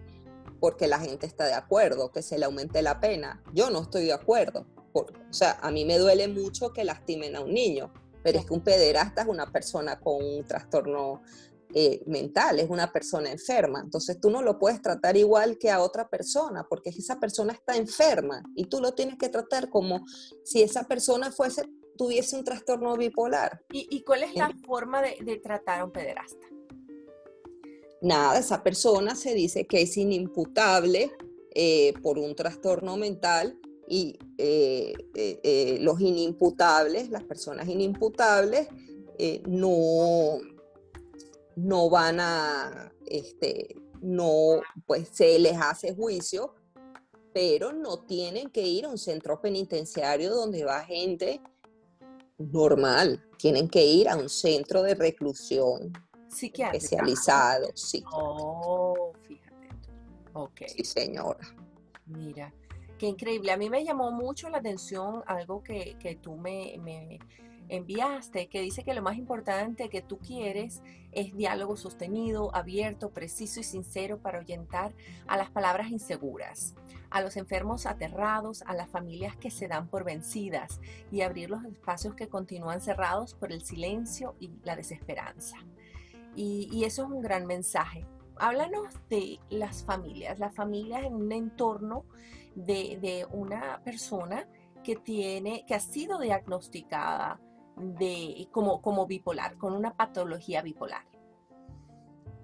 [0.60, 3.42] porque la gente está de acuerdo que se le aumente la pena.
[3.54, 4.66] Yo no estoy de acuerdo.
[4.92, 7.90] o sea, a mí me duele mucho que lastimen a un niño,
[8.22, 11.22] pero es que un pederasta es una persona con un trastorno
[11.74, 13.80] eh, mental, es una persona enferma.
[13.80, 17.78] Entonces tú no lo puedes tratar igual que a otra persona, porque esa persona está
[17.78, 20.06] enferma y tú lo tienes que tratar como
[20.44, 21.64] si esa persona fuese,
[21.98, 23.62] tuviese un trastorno bipolar.
[23.72, 26.46] ¿Y, cuál es la forma de, tratar a un pederasta?
[28.02, 31.12] Nada, esa persona se dice que es inimputable
[31.54, 38.68] eh, por un trastorno mental y eh, eh, los inimputables, las personas inimputables,
[39.48, 40.40] no,
[41.56, 46.56] no van a, este, no, pues se les hace juicio,
[47.34, 51.42] pero no tienen que ir a un centro penitenciario donde va gente
[52.38, 55.94] normal, tienen que ir a un centro de reclusión
[56.30, 57.70] especializado.
[57.76, 58.04] Sí.
[58.12, 59.70] Oh, fíjate.
[60.34, 60.62] Ok.
[60.68, 61.40] Sí, señora.
[62.06, 62.54] Mira,
[62.98, 63.52] qué increíble.
[63.52, 67.20] A mí me llamó mucho la atención algo que, tú me, me
[67.72, 73.62] enviaste, que dice que lo más importante que tú quieres es diálogo sostenido, abierto, preciso
[73.62, 74.94] y sincero para ahuyentar
[75.26, 76.76] a las palabras inseguras,
[77.10, 80.82] a los enfermos aterrados, a las familias que se dan por vencidas
[81.12, 85.58] y abrir los espacios que continúan cerrados por el silencio y la desesperanza.
[86.36, 88.06] Y, eso es un gran mensaje.
[88.38, 92.04] Háblanos de las familias, las familias en un entorno
[92.56, 94.46] de, de una persona
[94.84, 97.40] que tiene, que ha sido diagnosticada
[97.78, 101.06] de, como, como bipolar, con una patología bipolar?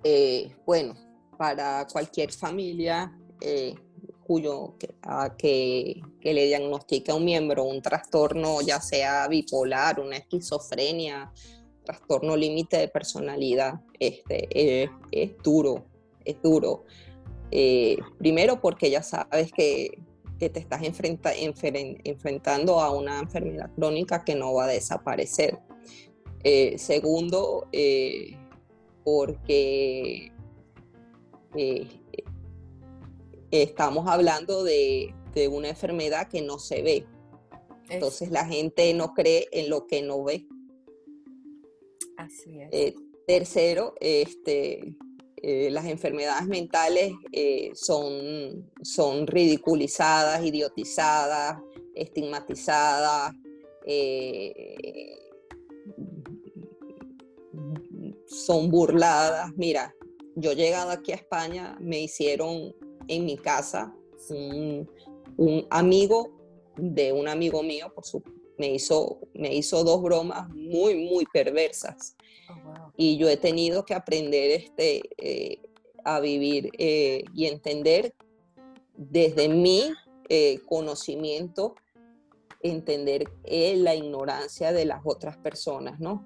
[0.03, 0.95] Eh, bueno,
[1.37, 3.75] para cualquier familia eh,
[4.25, 11.31] cuyo que, que, le diagnostica un miembro un trastorno, ya sea bipolar, una esquizofrenia,
[11.85, 15.85] trastorno límite de personalidad, este, es duro,
[16.25, 16.83] es duro.
[17.49, 20.03] Eh, primero porque ya sabes que
[20.37, 25.59] que te estás enfrentando a una enfermedad crónica que no va a desaparecer.
[26.43, 28.37] Eh, segundo, eh,
[29.03, 30.31] porque
[31.55, 31.87] eh,
[33.51, 35.13] estamos hablando de,
[35.51, 37.05] una enfermedad que no se ve.
[37.89, 40.47] Entonces la gente no cree en lo que no ve.
[42.17, 42.95] Así es.
[43.27, 44.95] tercero, este,
[45.43, 51.61] eh, las enfermedades mentales eh, son, son ridiculizadas, idiotizadas,
[51.93, 53.33] estigmatizadas,
[53.85, 55.19] eh,
[58.25, 59.51] son burladas.
[59.55, 59.93] Mira,
[60.35, 62.75] yo llegado aquí a España, me hicieron
[63.07, 63.95] en mi casa
[64.29, 64.87] un,
[65.69, 66.31] amigo
[66.77, 68.23] de un amigo mío, por su,
[68.57, 72.16] me, hizo, me hizo dos bromas muy, muy perversas.
[72.49, 75.61] Oh, y yo he tenido que aprender este, eh,
[76.03, 78.13] a vivir eh, y entender
[78.95, 79.91] desde mi
[80.29, 81.75] eh, conocimiento,
[82.61, 86.23] entender la ignorancia de las otras personas, ¿no?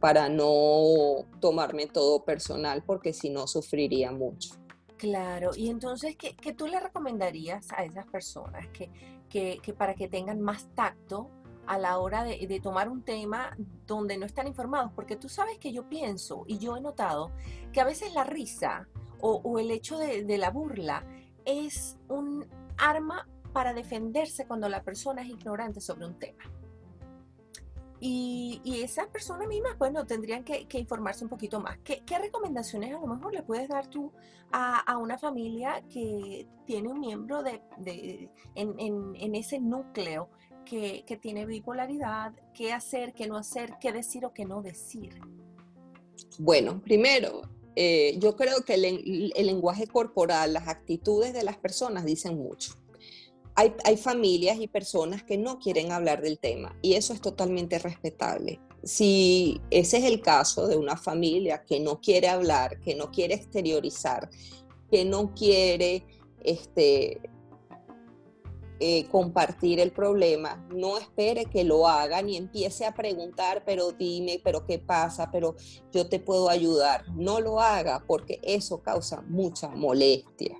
[0.00, 4.54] Para no tomarme todo personal, porque si no sufriría mucho.
[4.96, 8.90] Claro, y entonces, ¿qué, qué tú le recomendarías a esas personas que,
[9.28, 11.30] que, que para que tengan más tacto
[11.66, 15.72] a la hora de, tomar un tema donde no están informados, porque tú sabes que
[15.72, 17.32] yo pienso y yo he notado
[17.72, 18.88] que a veces la risa
[19.20, 21.04] o, el hecho de, la burla
[21.44, 26.44] es un arma para defenderse cuando la persona es ignorante sobre un tema.
[27.98, 31.78] Y, esas personas mismas, bueno, tendrían que, informarse un poquito más.
[31.78, 34.12] ¿Qué, recomendaciones a lo mejor le puedes dar tú
[34.52, 40.28] a, una familia que tiene un miembro de, en, ese núcleo
[40.66, 45.18] que, tiene bipolaridad, qué hacer, qué no hacer, qué decir o qué no decir?
[46.38, 47.42] Bueno, primero,
[47.74, 52.74] eh, yo creo que el, lenguaje corporal, las actitudes de las personas dicen mucho.
[53.54, 57.78] Hay, hay, familias y personas que no quieren hablar del tema y eso es totalmente
[57.78, 58.60] respetable.
[58.84, 63.34] Si ese es el caso de una familia que no quiere hablar, que no quiere
[63.34, 64.28] exteriorizar,
[64.90, 66.04] que no quiere
[66.44, 67.20] este,
[68.78, 74.40] eh, compartir el problema, no espere que lo hagan y empiece a preguntar, pero dime,
[74.44, 75.56] pero qué pasa, pero
[75.92, 77.04] yo te puedo ayudar.
[77.14, 80.56] No lo haga porque eso causa mucha molestia.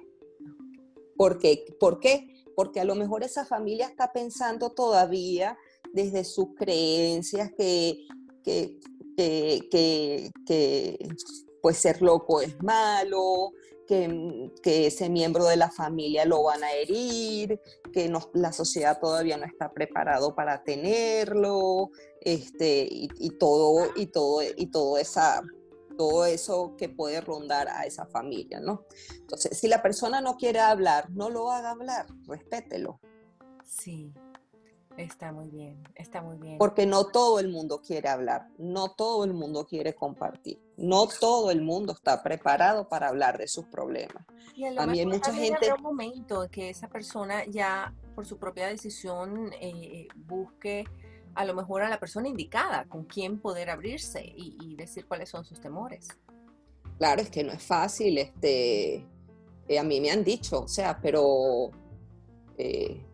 [1.17, 2.45] Porque, ¿Por qué?
[2.55, 5.59] Porque a lo mejor esa familia está pensando todavía
[5.93, 8.07] desde sus creencias que,
[8.43, 8.79] que,
[9.17, 11.09] que, que
[11.61, 13.53] pues ser loco es malo,
[13.87, 17.61] que, ese miembro de la familia lo van a herir,
[17.93, 24.67] que la sociedad todavía no está preparado para tenerlo, este, y, todo, y todo, y
[24.67, 25.43] todo esa,
[25.97, 28.85] todo eso que puede rondar a esa familia, ¿no?
[29.15, 33.01] Entonces, si la persona no quiere hablar, no lo haga hablar, respételo.
[33.65, 34.13] Sí,
[34.97, 36.59] Está muy bien, está muy bien.
[36.59, 41.51] Porque no todo el mundo quiere hablar, no todo el mundo quiere compartir, no todo
[41.51, 44.25] el mundo está preparado para hablar de sus problemas.
[44.55, 45.71] Y a, mí hay mucha gente...
[45.73, 50.85] un momento en que esa persona ya por su propia decisión eh, busque
[51.35, 55.45] a lo mejor a la persona indicada con quien poder abrirse y, decir cuáles son
[55.45, 56.09] sus temores.
[56.97, 59.07] Claro, es que no es fácil, este,
[59.69, 61.71] eh, a mí me han dicho, o sea, pero...
[62.57, 63.06] Eh,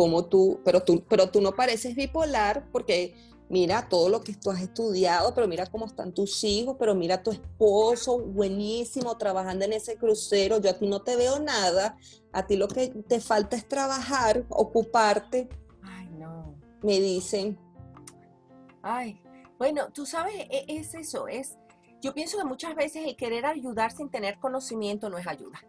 [0.00, 3.14] como tú, pero tú, pero tú no pareces bipolar porque
[3.50, 7.22] mira todo lo que tú has estudiado, pero mira cómo están tus hijos, pero mira
[7.22, 11.98] tu esposo, buenísimo, trabajando en ese crucero, yo a ti no te veo nada,
[12.32, 15.50] a ti lo que te falta es trabajar, ocuparte.
[15.82, 16.54] Ay, no.
[16.82, 17.58] Me dicen.
[18.80, 19.20] Ay,
[19.58, 21.58] bueno, tú sabes, e, es eso, es,
[22.00, 25.60] yo pienso que muchas veces el querer ayudar sin tener conocimiento no es ayuda.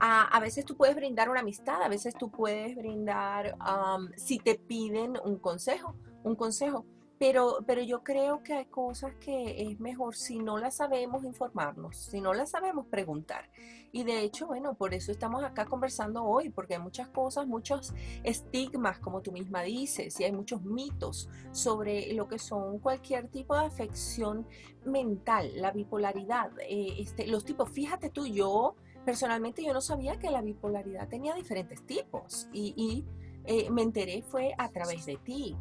[0.00, 3.56] A, veces tú puedes brindar una amistad, a veces tú puedes brindar,
[4.16, 5.94] si te piden un consejo,
[6.24, 6.86] un consejo,
[7.20, 11.98] pero, pero yo creo que hay cosas que es mejor si no las sabemos informarnos,
[11.98, 13.50] si no las sabemos preguntar.
[13.92, 17.92] Y de hecho, bueno, por eso estamos acá conversando hoy, porque hay muchas cosas, muchos
[18.24, 23.54] estigmas, como tú misma dices, y hay muchos mitos sobre lo que son cualquier tipo
[23.54, 24.46] de afección
[24.86, 27.68] mental, la bipolaridad, eh, este, los tipos.
[27.68, 33.04] Fíjate tú, yo personalmente yo no sabía que la bipolaridad tenía diferentes tipos y,
[33.44, 35.56] eh, me enteré fue a través de ti.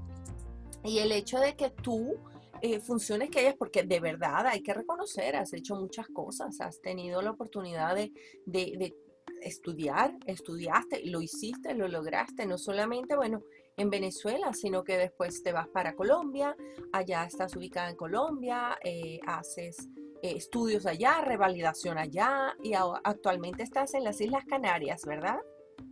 [0.84, 2.18] Y el hecho de que tú
[2.62, 6.82] eh, funciones que hayas, porque de verdad hay que reconocer, has hecho muchas cosas, has
[6.82, 8.12] tenido la oportunidad de,
[8.46, 8.96] de,
[9.42, 13.42] estudiar, estudiaste, lo hiciste, lo lograste, no solamente, bueno,
[13.78, 16.58] en Venezuela, sino que después te vas para Colombia,
[16.92, 19.88] allá estás ubicada en Colombia, eh, haces
[20.22, 25.40] eh, estudios allá, revalidación allá y actualmente estás en las Islas Canarias, ¿verdad?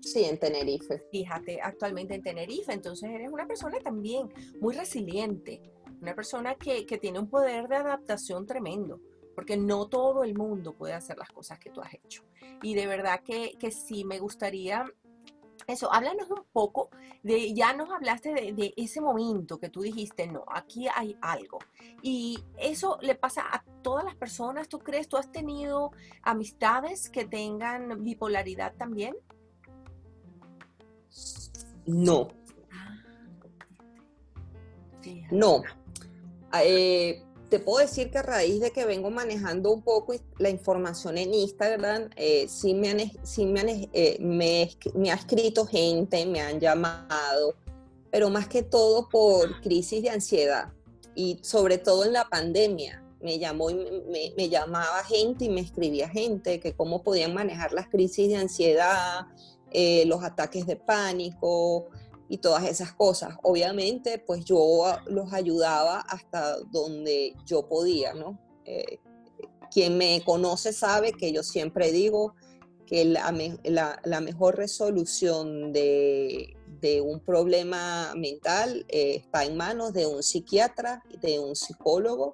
[0.02, 1.04] Sí, en Tenerife.
[1.12, 5.62] Fíjate, actualmente en Tenerife, entonces eres una persona también muy resiliente,
[6.02, 9.00] una persona que, tiene un poder de adaptación tremendo,
[9.36, 12.24] porque no todo el mundo puede hacer las cosas que tú has hecho.
[12.62, 14.86] Y de verdad que, que sí me gustaría
[15.68, 16.90] eso, háblanos un poco
[17.24, 21.60] de, ya nos hablaste de, de, ese momento que tú dijiste, no, aquí hay algo.
[22.02, 25.10] Y eso le pasa a todas las personas, ¿tú crees?
[25.10, 25.92] ¿Tú has tenido
[26.24, 29.16] amistades que tengan bipolaridad también?
[31.86, 32.30] No.
[35.32, 35.64] No.
[36.54, 41.18] Eh, te puedo decir que a raíz de que vengo manejando un poco la información
[41.18, 47.56] en Instagram, eh, sí, me, han, me, eh, me, ha escrito gente, me han llamado,
[48.12, 50.74] pero más que todo por crisis de ansiedad
[51.16, 53.04] y sobre todo en la pandemia.
[53.20, 57.74] Me llamó y me, me llamaba gente y me escribía gente que cómo podían manejar
[57.74, 59.26] las crisis de ansiedad,
[59.72, 61.90] eh, los ataques de pánico
[62.30, 63.36] y todas esas cosas.
[63.44, 68.40] Obviamente, pues yo los ayudaba hasta donde yo podía, ¿no?
[68.66, 69.00] Eh,
[69.72, 72.36] quien me conoce sabe que yo siempre digo
[72.86, 76.54] que la, mejor resolución de,
[77.04, 82.34] un problema mental eh, está en manos de un psiquiatra, de un psicólogo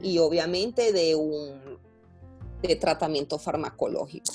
[0.00, 1.78] y obviamente de un
[2.62, 4.32] de tratamiento farmacológico.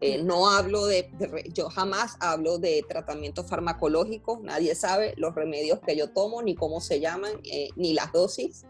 [0.00, 1.10] Eh, no hablo de,
[1.52, 6.80] yo jamás hablo de tratamiento farmacológico, nadie sabe los remedios que yo tomo, ni cómo
[6.80, 8.64] se llaman, eh, ni las dosis,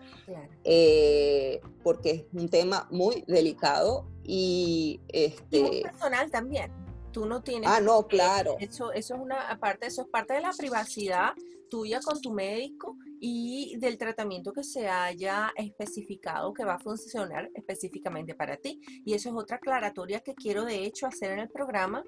[0.64, 5.00] eh, porque es un tema muy delicado y...
[5.08, 6.72] Este, muy personal también.
[7.12, 7.68] Tú no tienes...
[7.70, 8.56] Ah, no, claro.
[8.58, 11.34] Eso, eso es una parte, eso es parte de la privacidad
[11.68, 17.50] tuya con tu médico y del tratamiento que se haya especificado que va a funcionar
[17.54, 18.80] específicamente para ti.
[19.04, 22.04] Y eso es otra aclaratoria que quiero de hecho hacer en el programa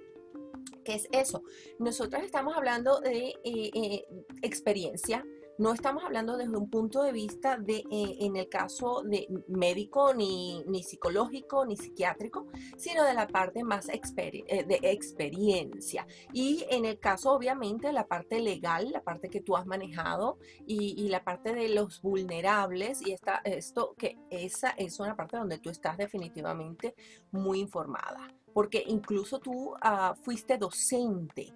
[0.85, 1.43] que es eso.
[1.79, 4.05] Nosotros estamos hablando de eh, eh,
[4.43, 5.25] experiencia,
[5.61, 10.15] no estamos hablando desde un punto de vista de, eh, en el caso de médico,
[10.15, 12.47] ni, ni, psicológico, ni psiquiátrico,
[12.79, 16.07] sino de la parte más eh, de experiencia.
[16.33, 21.11] Y en el caso, obviamente, la parte legal, la parte que tú has manejado y,
[21.11, 25.69] la parte de los vulnerables, y esta, esto que esa es una parte donde tú
[25.69, 26.95] estás definitivamente
[27.33, 31.53] muy informada, porque incluso tú ah, fuiste docente.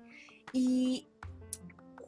[0.53, 1.09] Y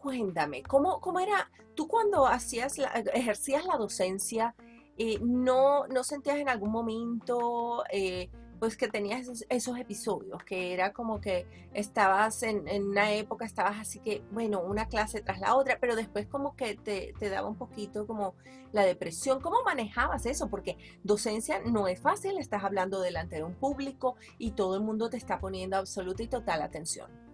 [0.06, 2.78] cuéntame, ¿cómo, cómo era, tú cuando hacías
[3.12, 4.54] ejercías la docencia,
[4.96, 8.30] eh, no, no sentías en algún momento eh,
[8.60, 11.44] pues que tenías esos, episodios, que era como que
[11.74, 16.28] estabas en, una época, estabas así que, bueno, una clase tras la otra, pero después
[16.28, 18.36] como que te, te, daba un poquito como
[18.70, 19.40] la depresión.
[19.40, 20.48] ¿Cómo manejabas eso?
[20.48, 25.10] Porque docencia no es fácil, estás hablando delante de un público y todo el mundo
[25.10, 27.25] te está poniendo absoluta y total atención.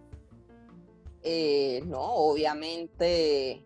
[1.22, 3.64] Eh, no, obviamente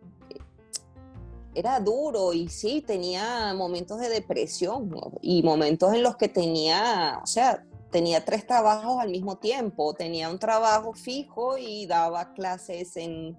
[1.55, 4.91] era duro y sí, tenía momentos de depresión
[5.23, 9.95] y momentos en los que tenía, o sea, tenía tres trabajos al mismo tiempo.
[9.95, 13.39] Tenía un trabajo fijo y daba clases en,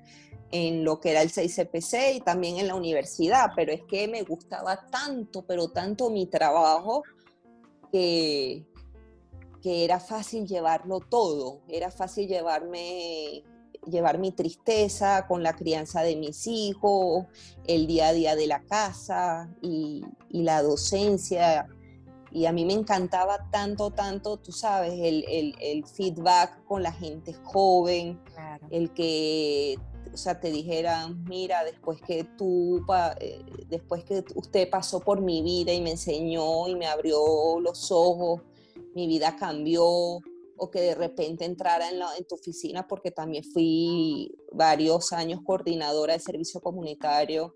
[0.51, 4.23] en lo que era el 6CPC y también en la universidad, pero es que me
[4.23, 7.03] gustaba tanto, pero tanto mi trabajo
[7.91, 8.65] que,
[9.61, 13.43] que era fácil llevarlo todo, era fácil llevarme
[13.89, 17.25] llevar mi tristeza con la crianza de mis hijos,
[17.65, 21.67] el día a día de la casa y, la docencia.
[22.31, 28.19] Y a mí me encantaba tanto, tanto, tú sabes, el, feedback con la gente joven,
[28.69, 29.77] el que
[30.13, 32.83] o sea, te dijeran, mira, después que tú,
[33.19, 37.91] eh, después que usted pasó por mi vida y me enseñó y me abrió los
[37.91, 38.41] ojos,
[38.95, 40.19] mi vida cambió,
[40.57, 46.13] o que de repente entrara en, en tu oficina, porque también fui varios años coordinadora
[46.13, 47.53] de servicio comunitario,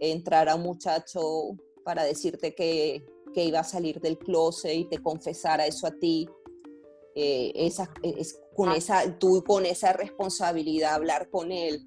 [0.00, 5.66] entrara un muchacho para decirte que, que iba a salir del closet y te confesara
[5.66, 6.28] eso a ti,
[7.14, 8.76] eh, esa, es, con ah.
[8.76, 11.86] esa, tú con esa responsabilidad hablar con él,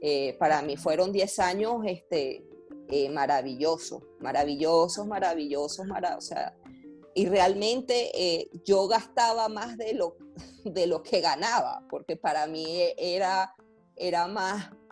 [0.00, 2.44] eh, para mí fueron 10 años este,
[2.88, 5.86] eh, maravillosos, maravillosos, maravillosos,
[6.16, 6.56] o sea,
[7.16, 10.18] y realmente eh, yo gastaba más de lo,
[10.64, 13.54] de lo que ganaba, porque para mí era,
[13.96, 14.85] era más eh,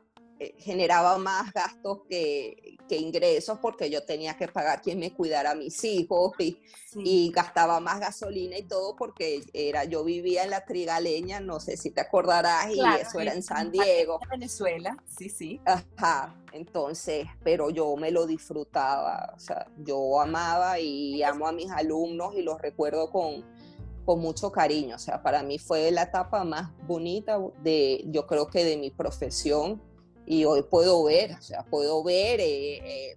[0.59, 5.55] generaba más gastos que, que, ingresos porque yo tenía que pagar quien me cuidara a
[5.55, 6.61] mis hijos y,
[6.97, 11.77] y, gastaba más gasolina y todo porque era yo vivía en la trigaleña, no sé
[11.77, 14.19] si te acordarás, y eso era en San Diego.
[14.29, 15.61] Venezuela, sí, sí.
[15.65, 21.71] Ajá, entonces, pero yo me lo disfrutaba, o sea, yo amaba y amo a mis
[21.71, 23.45] alumnos y los recuerdo con,
[24.05, 24.97] con mucho cariño.
[24.97, 28.91] O sea, para mí fue la etapa más bonita de, yo creo que de mi
[28.91, 29.81] profesión
[30.27, 33.17] y hoy puedo ver, o sea, puedo ver, eh, eh,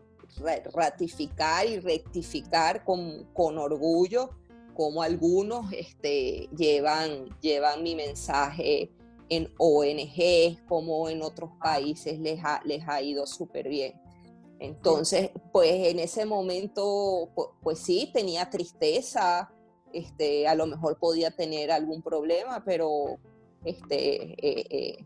[0.74, 4.30] ratificar y rectificar con, con, orgullo
[4.76, 8.92] cómo algunos este, llevan, llevan mi mensaje
[9.30, 14.00] en ONG, como en otros países les ha, les ha ido súper bien.
[14.60, 17.30] Entonces, pues en ese momento,
[17.62, 19.52] pues, sí, tenía tristeza,
[19.94, 23.18] este, a lo mejor podía tener algún problema, pero
[23.66, 25.06] este, eh,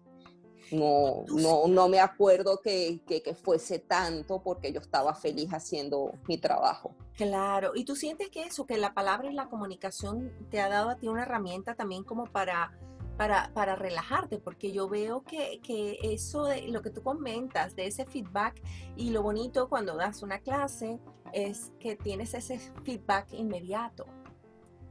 [0.71, 6.37] no, no, no me acuerdo que, que, fuese tanto porque yo estaba feliz haciendo mi
[6.37, 6.95] trabajo.
[7.15, 10.89] Claro, y tú sientes que eso, que la palabra y la comunicación te ha dado
[10.89, 12.71] a ti una herramienta también como para,
[13.17, 17.87] para, para relajarte, porque yo veo que, que, eso de lo que tú comentas, de
[17.87, 18.61] ese feedback
[18.95, 20.99] y lo bonito cuando das una clase
[21.33, 24.05] es que tienes ese feedback inmediato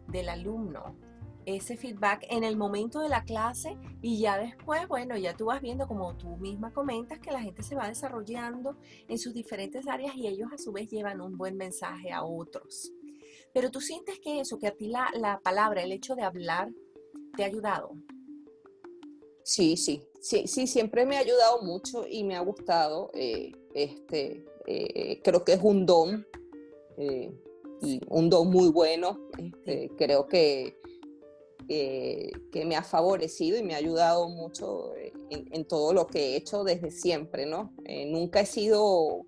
[0.08, 1.09] del alumno
[1.46, 5.60] ese feedback en el momento de la clase y ya después, bueno, ya tú vas
[5.60, 8.76] viendo como tú misma comentas que la gente se va desarrollando
[9.08, 12.92] en sus diferentes áreas y ellos a su vez llevan un buen mensaje a otros.
[13.52, 16.70] Pero tú sientes que eso, que a ti la, la palabra, el hecho de hablar,
[17.36, 17.92] te ha ayudado.
[19.42, 23.10] Sí, sí, sí, sí, siempre me ha ayudado mucho y me ha gustado.
[23.14, 26.26] Eh, este, eh, creo que es un don,
[26.98, 27.32] eh,
[27.82, 29.18] y un don muy bueno.
[29.38, 30.76] Este, creo que
[31.70, 34.92] que me ha favorecido y me ha ayudado mucho
[35.30, 37.72] en, todo lo que he hecho desde siempre, ¿no?
[37.84, 39.24] Eh, nunca he sido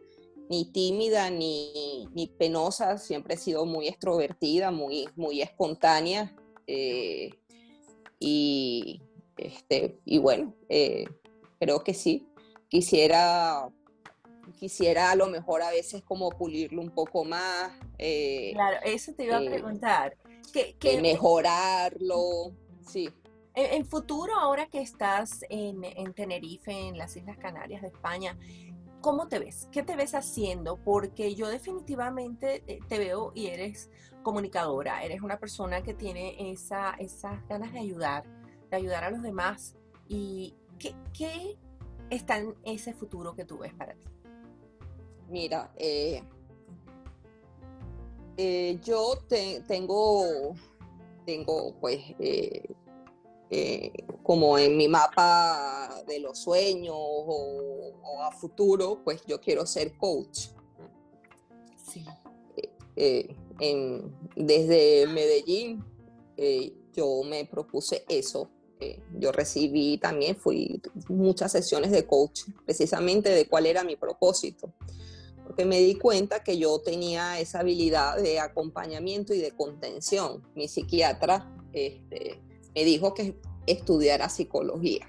[0.51, 6.35] ni tímida ni, ni, penosa, siempre he sido muy extrovertida, muy, muy espontánea.
[6.67, 7.31] Eh,
[8.19, 9.01] y,
[9.37, 11.05] este, y bueno, eh,
[11.61, 12.27] creo que sí.
[12.69, 13.69] Quisiera,
[14.59, 17.73] quisiera a lo mejor a veces como pulirlo un poco más.
[17.99, 20.17] claro, eso te iba a preguntar
[20.51, 22.53] que, mejorarlo,
[22.87, 23.09] sí.
[23.55, 25.83] En, futuro, ahora que estás en,
[26.15, 28.39] Tenerife, en las Islas Canarias de España,
[29.03, 29.69] ¿cómo te ves?
[29.71, 30.79] ¿Qué te ves haciendo?
[30.79, 33.91] Porque yo definitivamente eh, te veo y eres
[34.23, 38.25] comunicadora, eres una persona que tiene esa, esas ganas de ayudar,
[38.71, 39.77] de ayudar a los demás.
[40.09, 41.59] ¿Y qué, qué
[42.09, 44.09] está en ese futuro que tú ves para ti?
[45.29, 46.23] Mira, eh,
[48.37, 50.55] eh, yo tengo,
[51.27, 52.63] tengo pues eh,
[53.51, 59.97] eh, como en mi mapa de los sueños o, a futuro, pues yo quiero ser
[59.99, 60.49] coach.
[61.85, 62.05] Sí.
[64.37, 65.85] desde Medellín
[66.93, 68.49] yo me propuse eso.
[69.19, 74.73] yo recibí también, fui muchas sesiones de coach, precisamente de cuál era mi propósito
[75.53, 80.43] porque me di cuenta que yo tenía esa habilidad de acompañamiento y de contención.
[80.55, 82.41] Mi psiquiatra este,
[82.75, 83.37] me dijo que
[83.67, 85.07] estudiara psicología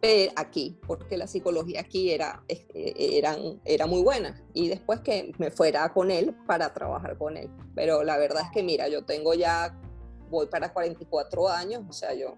[0.00, 4.44] pero aquí, porque la psicología aquí era, este, eran, era muy buena.
[4.52, 7.48] Y después que me fuera con él para trabajar con él.
[7.74, 9.80] Pero la verdad es que, mira, yo tengo ya,
[10.28, 12.36] voy para 44 años, o sea, yo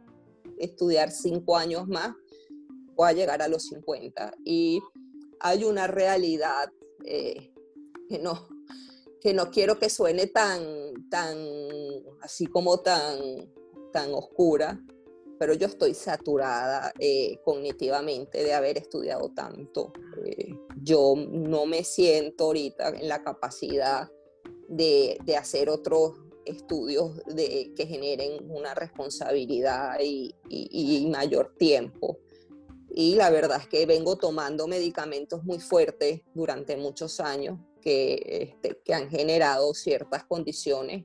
[0.58, 2.14] estudiar 5 años más,
[2.94, 4.34] voy a llegar a los 50.
[4.44, 4.80] Y
[5.40, 6.70] hay una realidad
[7.06, 7.52] eh,
[8.08, 8.48] que, no,
[9.20, 10.62] que no quiero que suene tan,
[11.10, 11.36] tan,
[12.20, 13.52] así como tan,
[13.92, 14.80] tan oscura,
[15.38, 19.92] pero yo estoy saturada eh, cognitivamente de haber estudiado tanto.
[20.24, 24.10] Eh, yo no me siento ahorita en la capacidad
[24.68, 26.14] de, de hacer otros
[26.46, 32.18] estudios de, que generen una responsabilidad y, y, mayor tiempo.
[32.98, 38.80] Y la verdad es que vengo tomando medicamentos muy fuertes durante muchos años que, este,
[38.82, 41.04] que han generado ciertas condiciones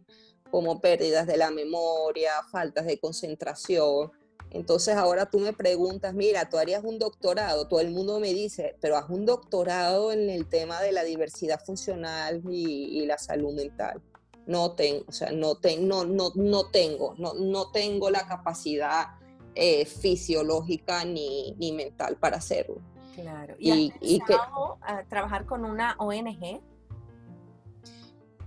[0.49, 4.09] como pérdidas de la memoria, faltas de concentración,
[4.51, 8.77] entonces ahora tú me preguntas, mira, tú harías un doctorado, todo el mundo me dice,
[8.79, 14.01] pero haz un doctorado en el tema de la diversidad funcional y, la salud mental.
[14.45, 19.07] No tengo, o sea, no, no, no, no tengo, no, no tengo la capacidad
[19.55, 22.77] eh, fisiológica ni, ni, mental para hacerlo.
[23.15, 23.55] Claro.
[23.59, 26.61] ¿Y, y, que, a trabajar con una ONG?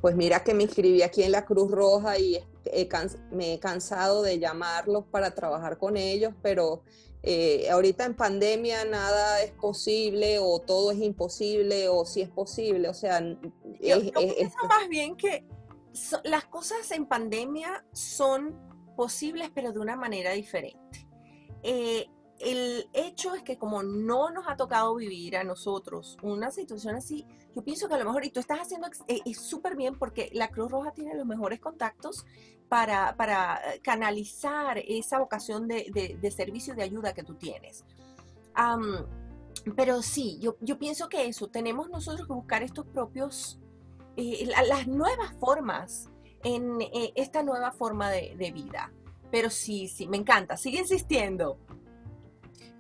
[0.01, 2.39] Pues mira que me inscribí aquí en la Cruz Roja y
[3.31, 6.83] me he cansado de llamarlos para trabajar con ellos, pero
[7.23, 12.89] eh, ahorita en pandemia nada es posible o todo es imposible o si es posible,
[12.89, 13.23] o sea...
[13.81, 15.47] Yo, pienso más bien que
[16.25, 18.55] las cosas en pandemia son
[18.97, 21.07] posibles pero de una manera diferente.
[21.63, 22.07] Eh,
[22.41, 27.27] el hecho es que como no nos ha tocado vivir a nosotros una situación así,
[27.55, 30.49] yo pienso que a lo mejor, y tú estás haciendo eh, súper bien porque la
[30.49, 32.27] Cruz Roja tiene los mejores contactos
[32.69, 37.85] para, para canalizar esa vocación de, de, servicio de ayuda que tú tienes.
[39.77, 43.61] pero sí, yo, yo, pienso que eso, tenemos nosotros que buscar estos propios,
[44.17, 46.11] eh, las nuevas formas
[46.45, 48.93] en eh, esta nueva forma de, de vida.
[49.31, 51.59] Pero sí, sí, me encanta, sigue insistiendo.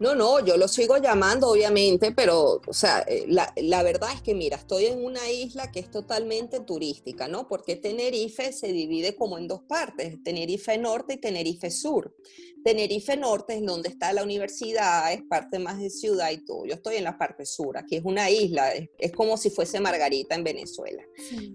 [0.00, 4.34] No, no, yo lo sigo llamando, obviamente, pero, o sea, eh, la, verdad es que,
[4.34, 7.46] mira, estoy en una isla que es totalmente turística, ¿no?
[7.46, 12.12] Porque Tenerife se divide como en dos partes, Tenerife Norte y Tenerife Sur.
[12.64, 16.64] Tenerife Norte es donde está la universidad, es parte más de ciudad y todo.
[16.64, 20.34] Yo estoy en la parte sur, aquí es una isla, es, como si fuese Margarita
[20.34, 21.04] en Venezuela.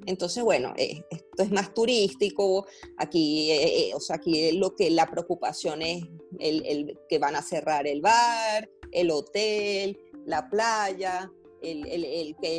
[0.06, 5.10] Entonces, bueno, eh, esto es más turístico, aquí, eh, o sea, aquí lo que la
[5.10, 6.04] preocupación es
[6.40, 11.32] el que van a cerrar el bar el hotel, la playa,
[11.62, 12.58] el, el, que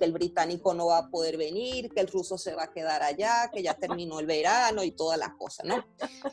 [0.00, 3.50] el, británico no va a poder venir, que el ruso se va a quedar allá,
[3.52, 5.84] que ya terminó el verano y todas las cosas, ¿no?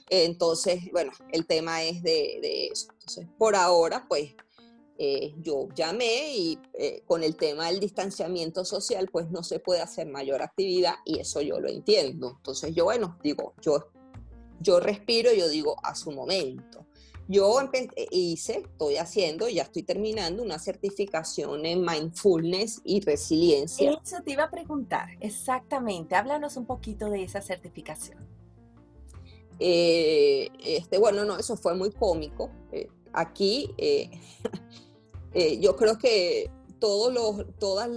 [0.09, 2.87] Entonces, bueno, el tema es de, eso.
[2.93, 4.33] Entonces, por ahora, pues,
[4.97, 9.81] eh, yo llamé y eh, con el tema del distanciamiento social, pues no se puede
[9.81, 12.35] hacer mayor actividad y eso yo lo entiendo.
[12.37, 13.89] Entonces, yo, bueno, digo, yo,
[14.61, 16.84] yo respiro, yo digo, a su momento.
[17.27, 23.97] Yo eh, hice, estoy haciendo, ya estoy terminando una certificación en mindfulness y resiliencia.
[24.03, 26.15] Eso te iba a preguntar, exactamente.
[26.15, 28.19] Háblanos un poquito de esa certificación.
[29.59, 32.51] Eh, este, bueno, no, eso fue muy cómico.
[32.71, 33.73] Eh, aquí
[35.59, 36.51] yo creo que
[36.85, 37.89] todos los, todas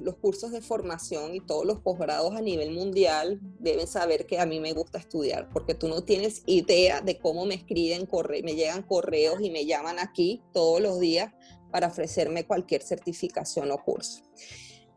[0.00, 4.46] los cursos de formación y todos los posgrados a nivel mundial deben saber que a
[4.46, 8.08] mí me gusta estudiar, porque tú no tienes idea de cómo me escriben,
[8.44, 11.32] me llegan correos y me llaman aquí todos los días
[11.72, 14.22] para ofrecerme cualquier certificación o curso.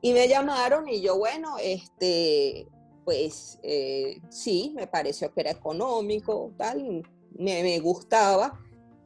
[0.01, 2.67] Y me llamaron y yo, bueno, este,
[3.05, 7.01] pues eh, sí, me pareció que era económico, tal,
[7.31, 8.59] me gustaba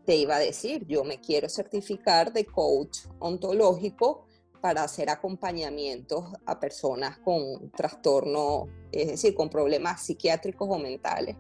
[0.10, 4.26] te iba a decir, yo me quiero certificar de coach ontológico
[4.60, 11.36] para hacer acompañamientos a personas con trastorno, es decir, con problemas psiquiátricos o mentales.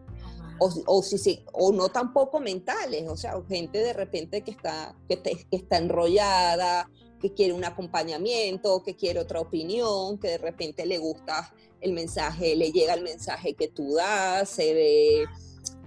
[0.60, 5.20] O, o, si, o no tampoco mentales, o sea, gente de repente que está, que,
[5.20, 11.00] que está enrollada, que quiere un acompañamiento, que quiere otra opinión, que de repente le
[11.00, 11.52] gusta
[11.82, 15.26] el mensaje, le llega el mensaje que tú das, se ve,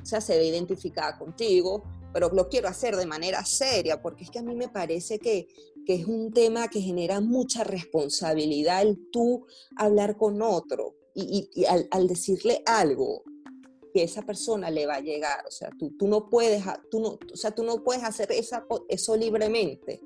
[0.02, 4.30] o sea, se ve identificada contigo pero lo quiero hacer de manera seria, porque es
[4.30, 5.48] que a mí me parece que,
[5.86, 9.46] que es un tema que genera mucha responsabilidad el tú
[9.76, 13.22] hablar con otro y, y, al, al, decirle algo
[13.92, 17.18] que esa persona le va a llegar, o sea, tú, tú no puedes, tú no,
[17.32, 20.00] o sea, tú no puedes hacer esa, eso libremente.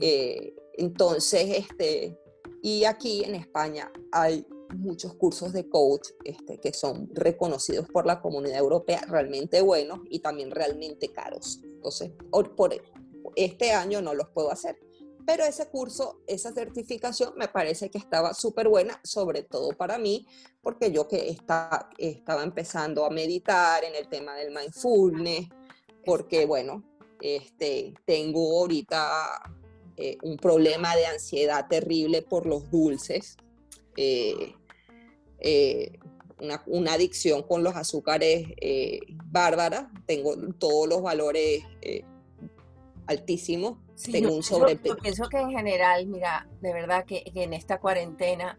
[0.00, 2.18] Eh, entonces, este,
[2.62, 8.20] y aquí en España hay muchos cursos de coach este, que son reconocidos por la
[8.20, 11.60] comunidad europea, realmente buenos y también realmente caros.
[11.62, 12.12] Entonces,
[12.56, 12.74] por
[13.36, 14.78] este año no los puedo hacer.
[15.26, 20.26] Pero ese curso, esa certificación me parece que estaba súper buena, sobre todo para mí,
[20.62, 25.48] porque yo que está, estaba empezando a meditar en el tema del mindfulness,
[26.04, 26.84] porque bueno,
[27.20, 29.52] este, tengo ahorita
[29.96, 33.36] eh, un problema de ansiedad terrible por los dulces.
[33.96, 34.54] Eh,
[35.38, 35.98] eh,
[36.38, 42.04] una, adicción con los azúcares eh, bárbara, tengo todos los valores eh,
[43.06, 43.78] altísimos,
[44.10, 44.96] tengo un sobrepeso.
[44.96, 48.58] Yo, pienso que en general, mira, de verdad que, en esta cuarentena,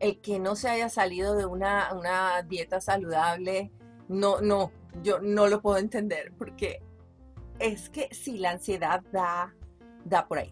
[0.00, 3.72] el que no se haya salido de una, una dieta saludable,
[4.08, 4.72] no, no,
[5.02, 6.80] yo no lo puedo entender, porque
[7.58, 9.54] es que si la ansiedad da,
[10.04, 10.50] da por ahí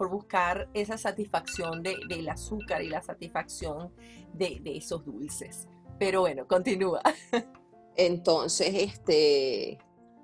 [0.00, 3.92] por buscar esa satisfacción de, del azúcar y la satisfacción
[4.32, 5.68] de, esos dulces.
[5.98, 7.02] Pero bueno, continúa.
[7.96, 9.72] Entonces, este,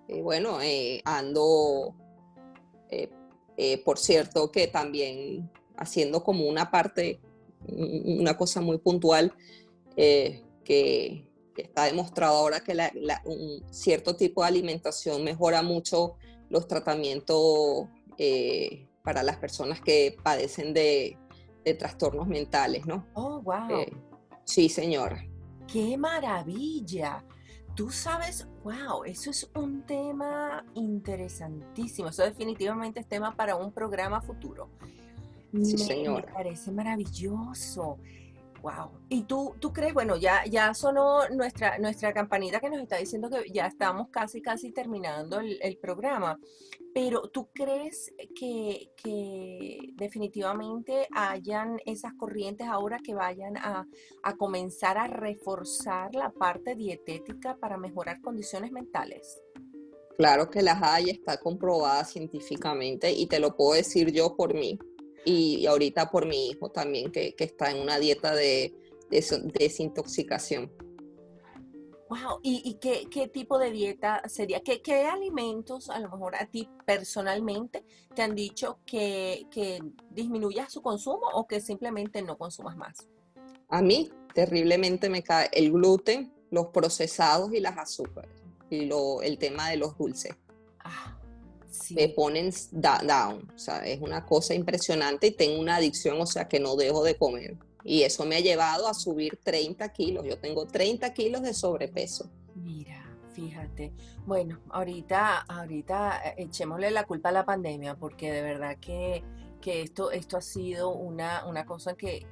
[0.08, 1.94] eh, bueno, eh, ando,
[2.88, 7.20] eh, por cierto, que también haciendo como una parte,
[7.68, 9.34] una cosa muy puntual,
[9.94, 12.72] que está demostrado ahora que
[13.26, 16.16] un cierto tipo de alimentación mejora mucho
[16.48, 17.88] los tratamientos
[19.06, 21.16] para las personas que padecen de,
[21.78, 23.06] trastornos mentales, ¿no?
[23.14, 23.86] Oh, wow.
[24.44, 25.24] sí, señora.
[25.72, 27.24] ¡Qué maravilla!
[27.76, 32.08] Tú sabes, wow, eso es un tema interesantísimo.
[32.08, 34.70] Eso definitivamente es tema para un programa futuro.
[35.52, 36.26] Sí, señora.
[36.26, 37.98] Me parece maravilloso.
[39.08, 43.30] Y tú, tú crees, bueno, ya, ya sonó nuestra, nuestra campanita que nos está diciendo
[43.30, 46.38] que ya estamos casi, casi terminando el, programa.
[46.94, 48.90] Pero tú crees que,
[49.94, 53.86] definitivamente hayan esas corrientes ahora que vayan a,
[54.22, 59.40] a comenzar a reforzar la parte dietética para mejorar condiciones mentales?
[60.16, 64.78] Claro que las hay, está comprobada científicamente y te lo puedo decir yo por mí
[65.26, 68.74] y ahorita por mi hijo también, que, está en una dieta de,
[69.10, 70.72] desintoxicación.
[72.08, 74.60] Wow, ¿y, qué, tipo de dieta sería?
[74.60, 80.80] ¿Qué, alimentos a lo mejor a ti personalmente te han dicho que, que disminuyas su
[80.80, 83.08] consumo o que simplemente no consumas más?
[83.68, 88.30] A mí terriblemente me cae el gluten, los procesados y las azúcares
[88.70, 90.36] y lo, el tema de los dulces.
[91.90, 96.48] Me ponen down, o sea, es una cosa impresionante y tengo una adicción, o sea,
[96.48, 97.56] que no dejo de comer.
[97.84, 100.24] Y eso me ha llevado a subir 30 kilos.
[100.26, 102.28] Yo tengo 30 kilos de sobrepeso.
[102.56, 103.92] Mira, fíjate.
[104.26, 109.22] Bueno, ahorita, ahorita eh, echémosle la culpa a la pandemia, porque de verdad que,
[109.60, 112.26] que esto, esto ha sido una, una cosa que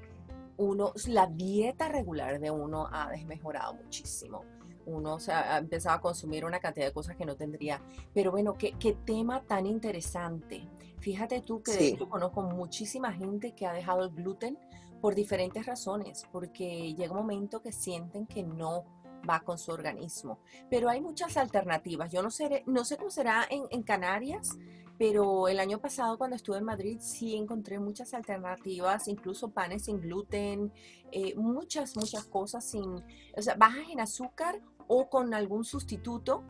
[0.57, 4.45] uno, la dieta regular de uno ha desmejorado muchísimo
[4.87, 7.83] uno se ha empezado a consumir una cantidad de cosas que no tendría.
[8.13, 10.67] Pero bueno, qué, qué tema tan interesante.
[11.01, 14.59] Fíjate tú que yo conozco muchísima gente que ha dejado el gluten
[15.01, 18.85] por diferentes razones, porque llega un momento que sienten que no
[19.29, 20.39] va con su organismo.
[20.71, 22.11] Pero hay muchas alternativas.
[22.11, 24.57] Yo no sé, no sé cómo será en, en Canarias,
[24.99, 30.01] pero el año pasado cuando estuve en Madrid sí encontré muchas alternativas, incluso panes sin
[30.01, 30.73] gluten,
[31.11, 33.03] eh, muchas, muchas cosas sin,
[33.37, 36.45] o sea, bajas en azúcar o con algún sustituto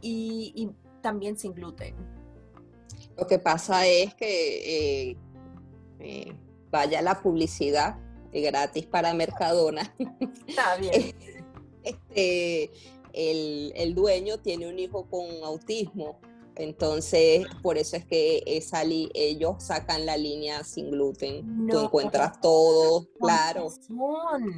[0.00, 0.70] y,
[1.02, 1.94] también sin gluten.
[3.16, 5.16] Lo que pasa es que eh,
[5.98, 6.36] eh,
[6.70, 7.98] vaya la publicidad
[8.32, 9.94] gratis para Mercadona.
[10.46, 11.14] Está bien.
[11.82, 12.70] Este,
[13.14, 16.20] el, el, dueño tiene un hijo con autismo
[16.60, 21.66] entonces, por eso es que esa ellos sacan la línea sin gluten.
[21.68, 23.68] Tú encuentras todo, claro.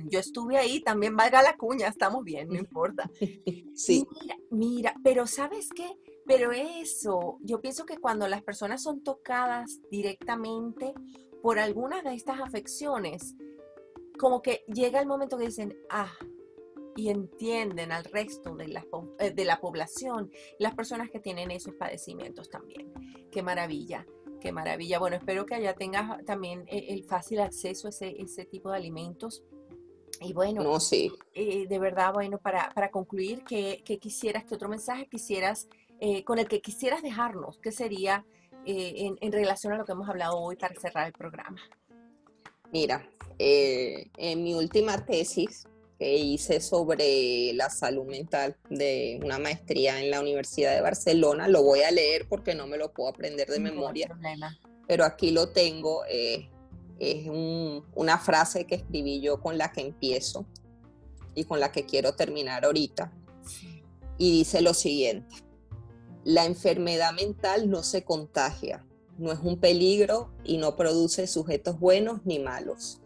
[0.08, 3.10] Yo estuve ahí, también valga la cuña, estamos bien, no importa.
[3.74, 4.06] sí.
[4.20, 5.98] Mira, mira, pero ¿sabes qué?
[6.26, 10.94] Pero eso, yo pienso que cuando las personas son tocadas directamente
[11.42, 13.34] por algunas de estas afecciones,
[14.18, 16.12] como que llega el momento que dicen, ah,
[16.96, 18.84] y entienden al resto de la,
[19.18, 22.92] eh, de la población, las personas que tienen esos padecimientos también.
[23.30, 24.06] Qué maravilla,
[24.40, 24.98] qué maravilla.
[24.98, 28.76] Bueno, espero que allá tengas también eh, el fácil acceso a ese, ese tipo de
[28.76, 29.42] alimentos.
[30.20, 31.10] Y bueno, no, sí.
[31.34, 35.68] Eh, de verdad, bueno, para, para concluir, ¿qué, quisieras, qué otro mensaje quisieras,
[36.24, 37.58] con el que quisieras dejarnos?
[37.58, 38.26] ¿Qué sería
[38.64, 41.60] en, en, relación a lo que hemos hablado hoy para cerrar el programa?
[42.72, 45.64] Mira, en mi última tesis,
[46.02, 51.46] que hice sobre la salud mental de una maestría en la Universidad de Barcelona.
[51.46, 54.08] Lo voy a leer porque no me lo puedo aprender de memoria,
[54.88, 56.02] pero aquí lo tengo.
[56.10, 56.50] Eh,
[56.98, 57.28] es
[57.94, 60.44] una frase que escribí yo con la que empiezo
[61.36, 63.12] y con la que quiero terminar ahorita.
[64.18, 65.36] Y dice lo siguiente,
[66.24, 68.84] la enfermedad mental no se contagia,
[69.18, 73.01] no es un peligro y no produce sujetos buenos ni malos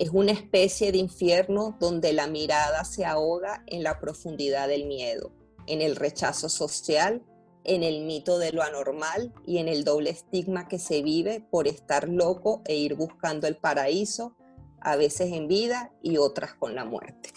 [0.00, 5.30] es una especie de infierno donde la mirada se ahoga en la profundidad del miedo,
[5.66, 7.22] en el rechazo social,
[7.64, 11.68] en el mito de lo anormal y en el doble estigma que se vive por
[11.68, 14.34] estar loco e ir buscando el paraíso,
[14.80, 17.28] a veces en vida y otras con la muerte.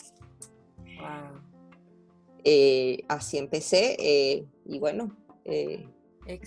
[2.45, 5.85] Eh, así empecé eh, y bueno, eh,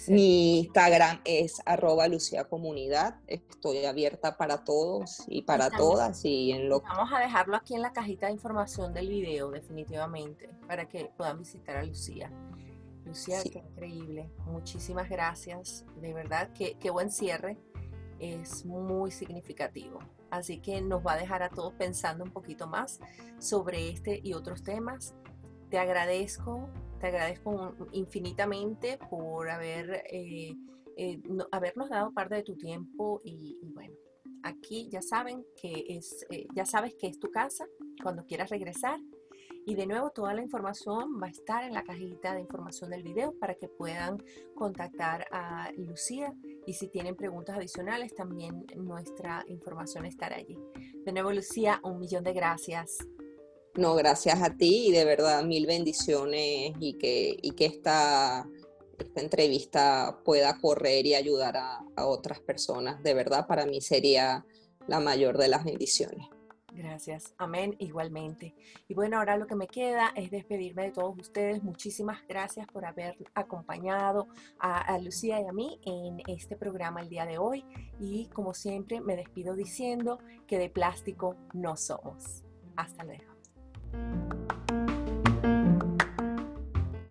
[0.08, 3.20] mi Instagram es arroba Lucía Comunidad.
[3.26, 6.24] Estoy abierta para todos y para todas.
[6.24, 6.80] Y en lo...
[6.80, 11.38] Vamos a dejarlo aquí en la cajita de información del video, definitivamente, para que puedan
[11.38, 12.30] visitar a Lucía.
[13.04, 14.30] Lucía, qué increíble.
[14.46, 15.84] Muchísimas gracias.
[16.00, 17.58] De verdad, qué, qué buen cierre.
[18.18, 19.98] Es muy significativo.
[20.30, 22.98] Así que nos va a dejar a todos pensando un poquito más
[23.38, 25.14] sobre este y otros temas.
[25.70, 26.68] Te agradezco
[26.98, 30.54] te agradezco infinitamente por haber, eh,
[30.96, 31.20] eh,
[31.52, 33.94] habernos dado parte de tu tiempo y, bueno,
[34.42, 37.66] aquí ya saben que es, eh, ya sabes que es tu casa
[38.02, 38.98] cuando quieras regresar.
[39.68, 43.02] Y de nuevo, toda la información va a estar en la cajita de información del
[43.02, 44.22] video para que puedan
[44.54, 46.32] contactar a Lucía.
[46.66, 50.56] Y si tienen preguntas adicionales, también nuestra información estará allí.
[51.04, 52.98] De nuevo, Lucía, un millón de gracias.
[53.76, 58.48] No, gracias a ti y de verdad mil bendiciones y que, y que esta,
[58.98, 63.02] esta entrevista pueda correr y ayudar a, otras personas.
[63.02, 64.46] De verdad, para mí sería
[64.86, 66.26] la mayor de las bendiciones.
[66.72, 68.54] Gracias, amén, igualmente.
[68.86, 71.62] Y bueno, ahora lo que me queda es despedirme de todos ustedes.
[71.62, 77.08] Muchísimas gracias por haber acompañado a, a, Lucía y a mí en este programa el
[77.08, 77.64] día de hoy.
[77.98, 82.44] Y como siempre, me despido diciendo que de plástico no somos.
[82.76, 83.35] Hasta luego.
[83.96, 84.85] Thank you.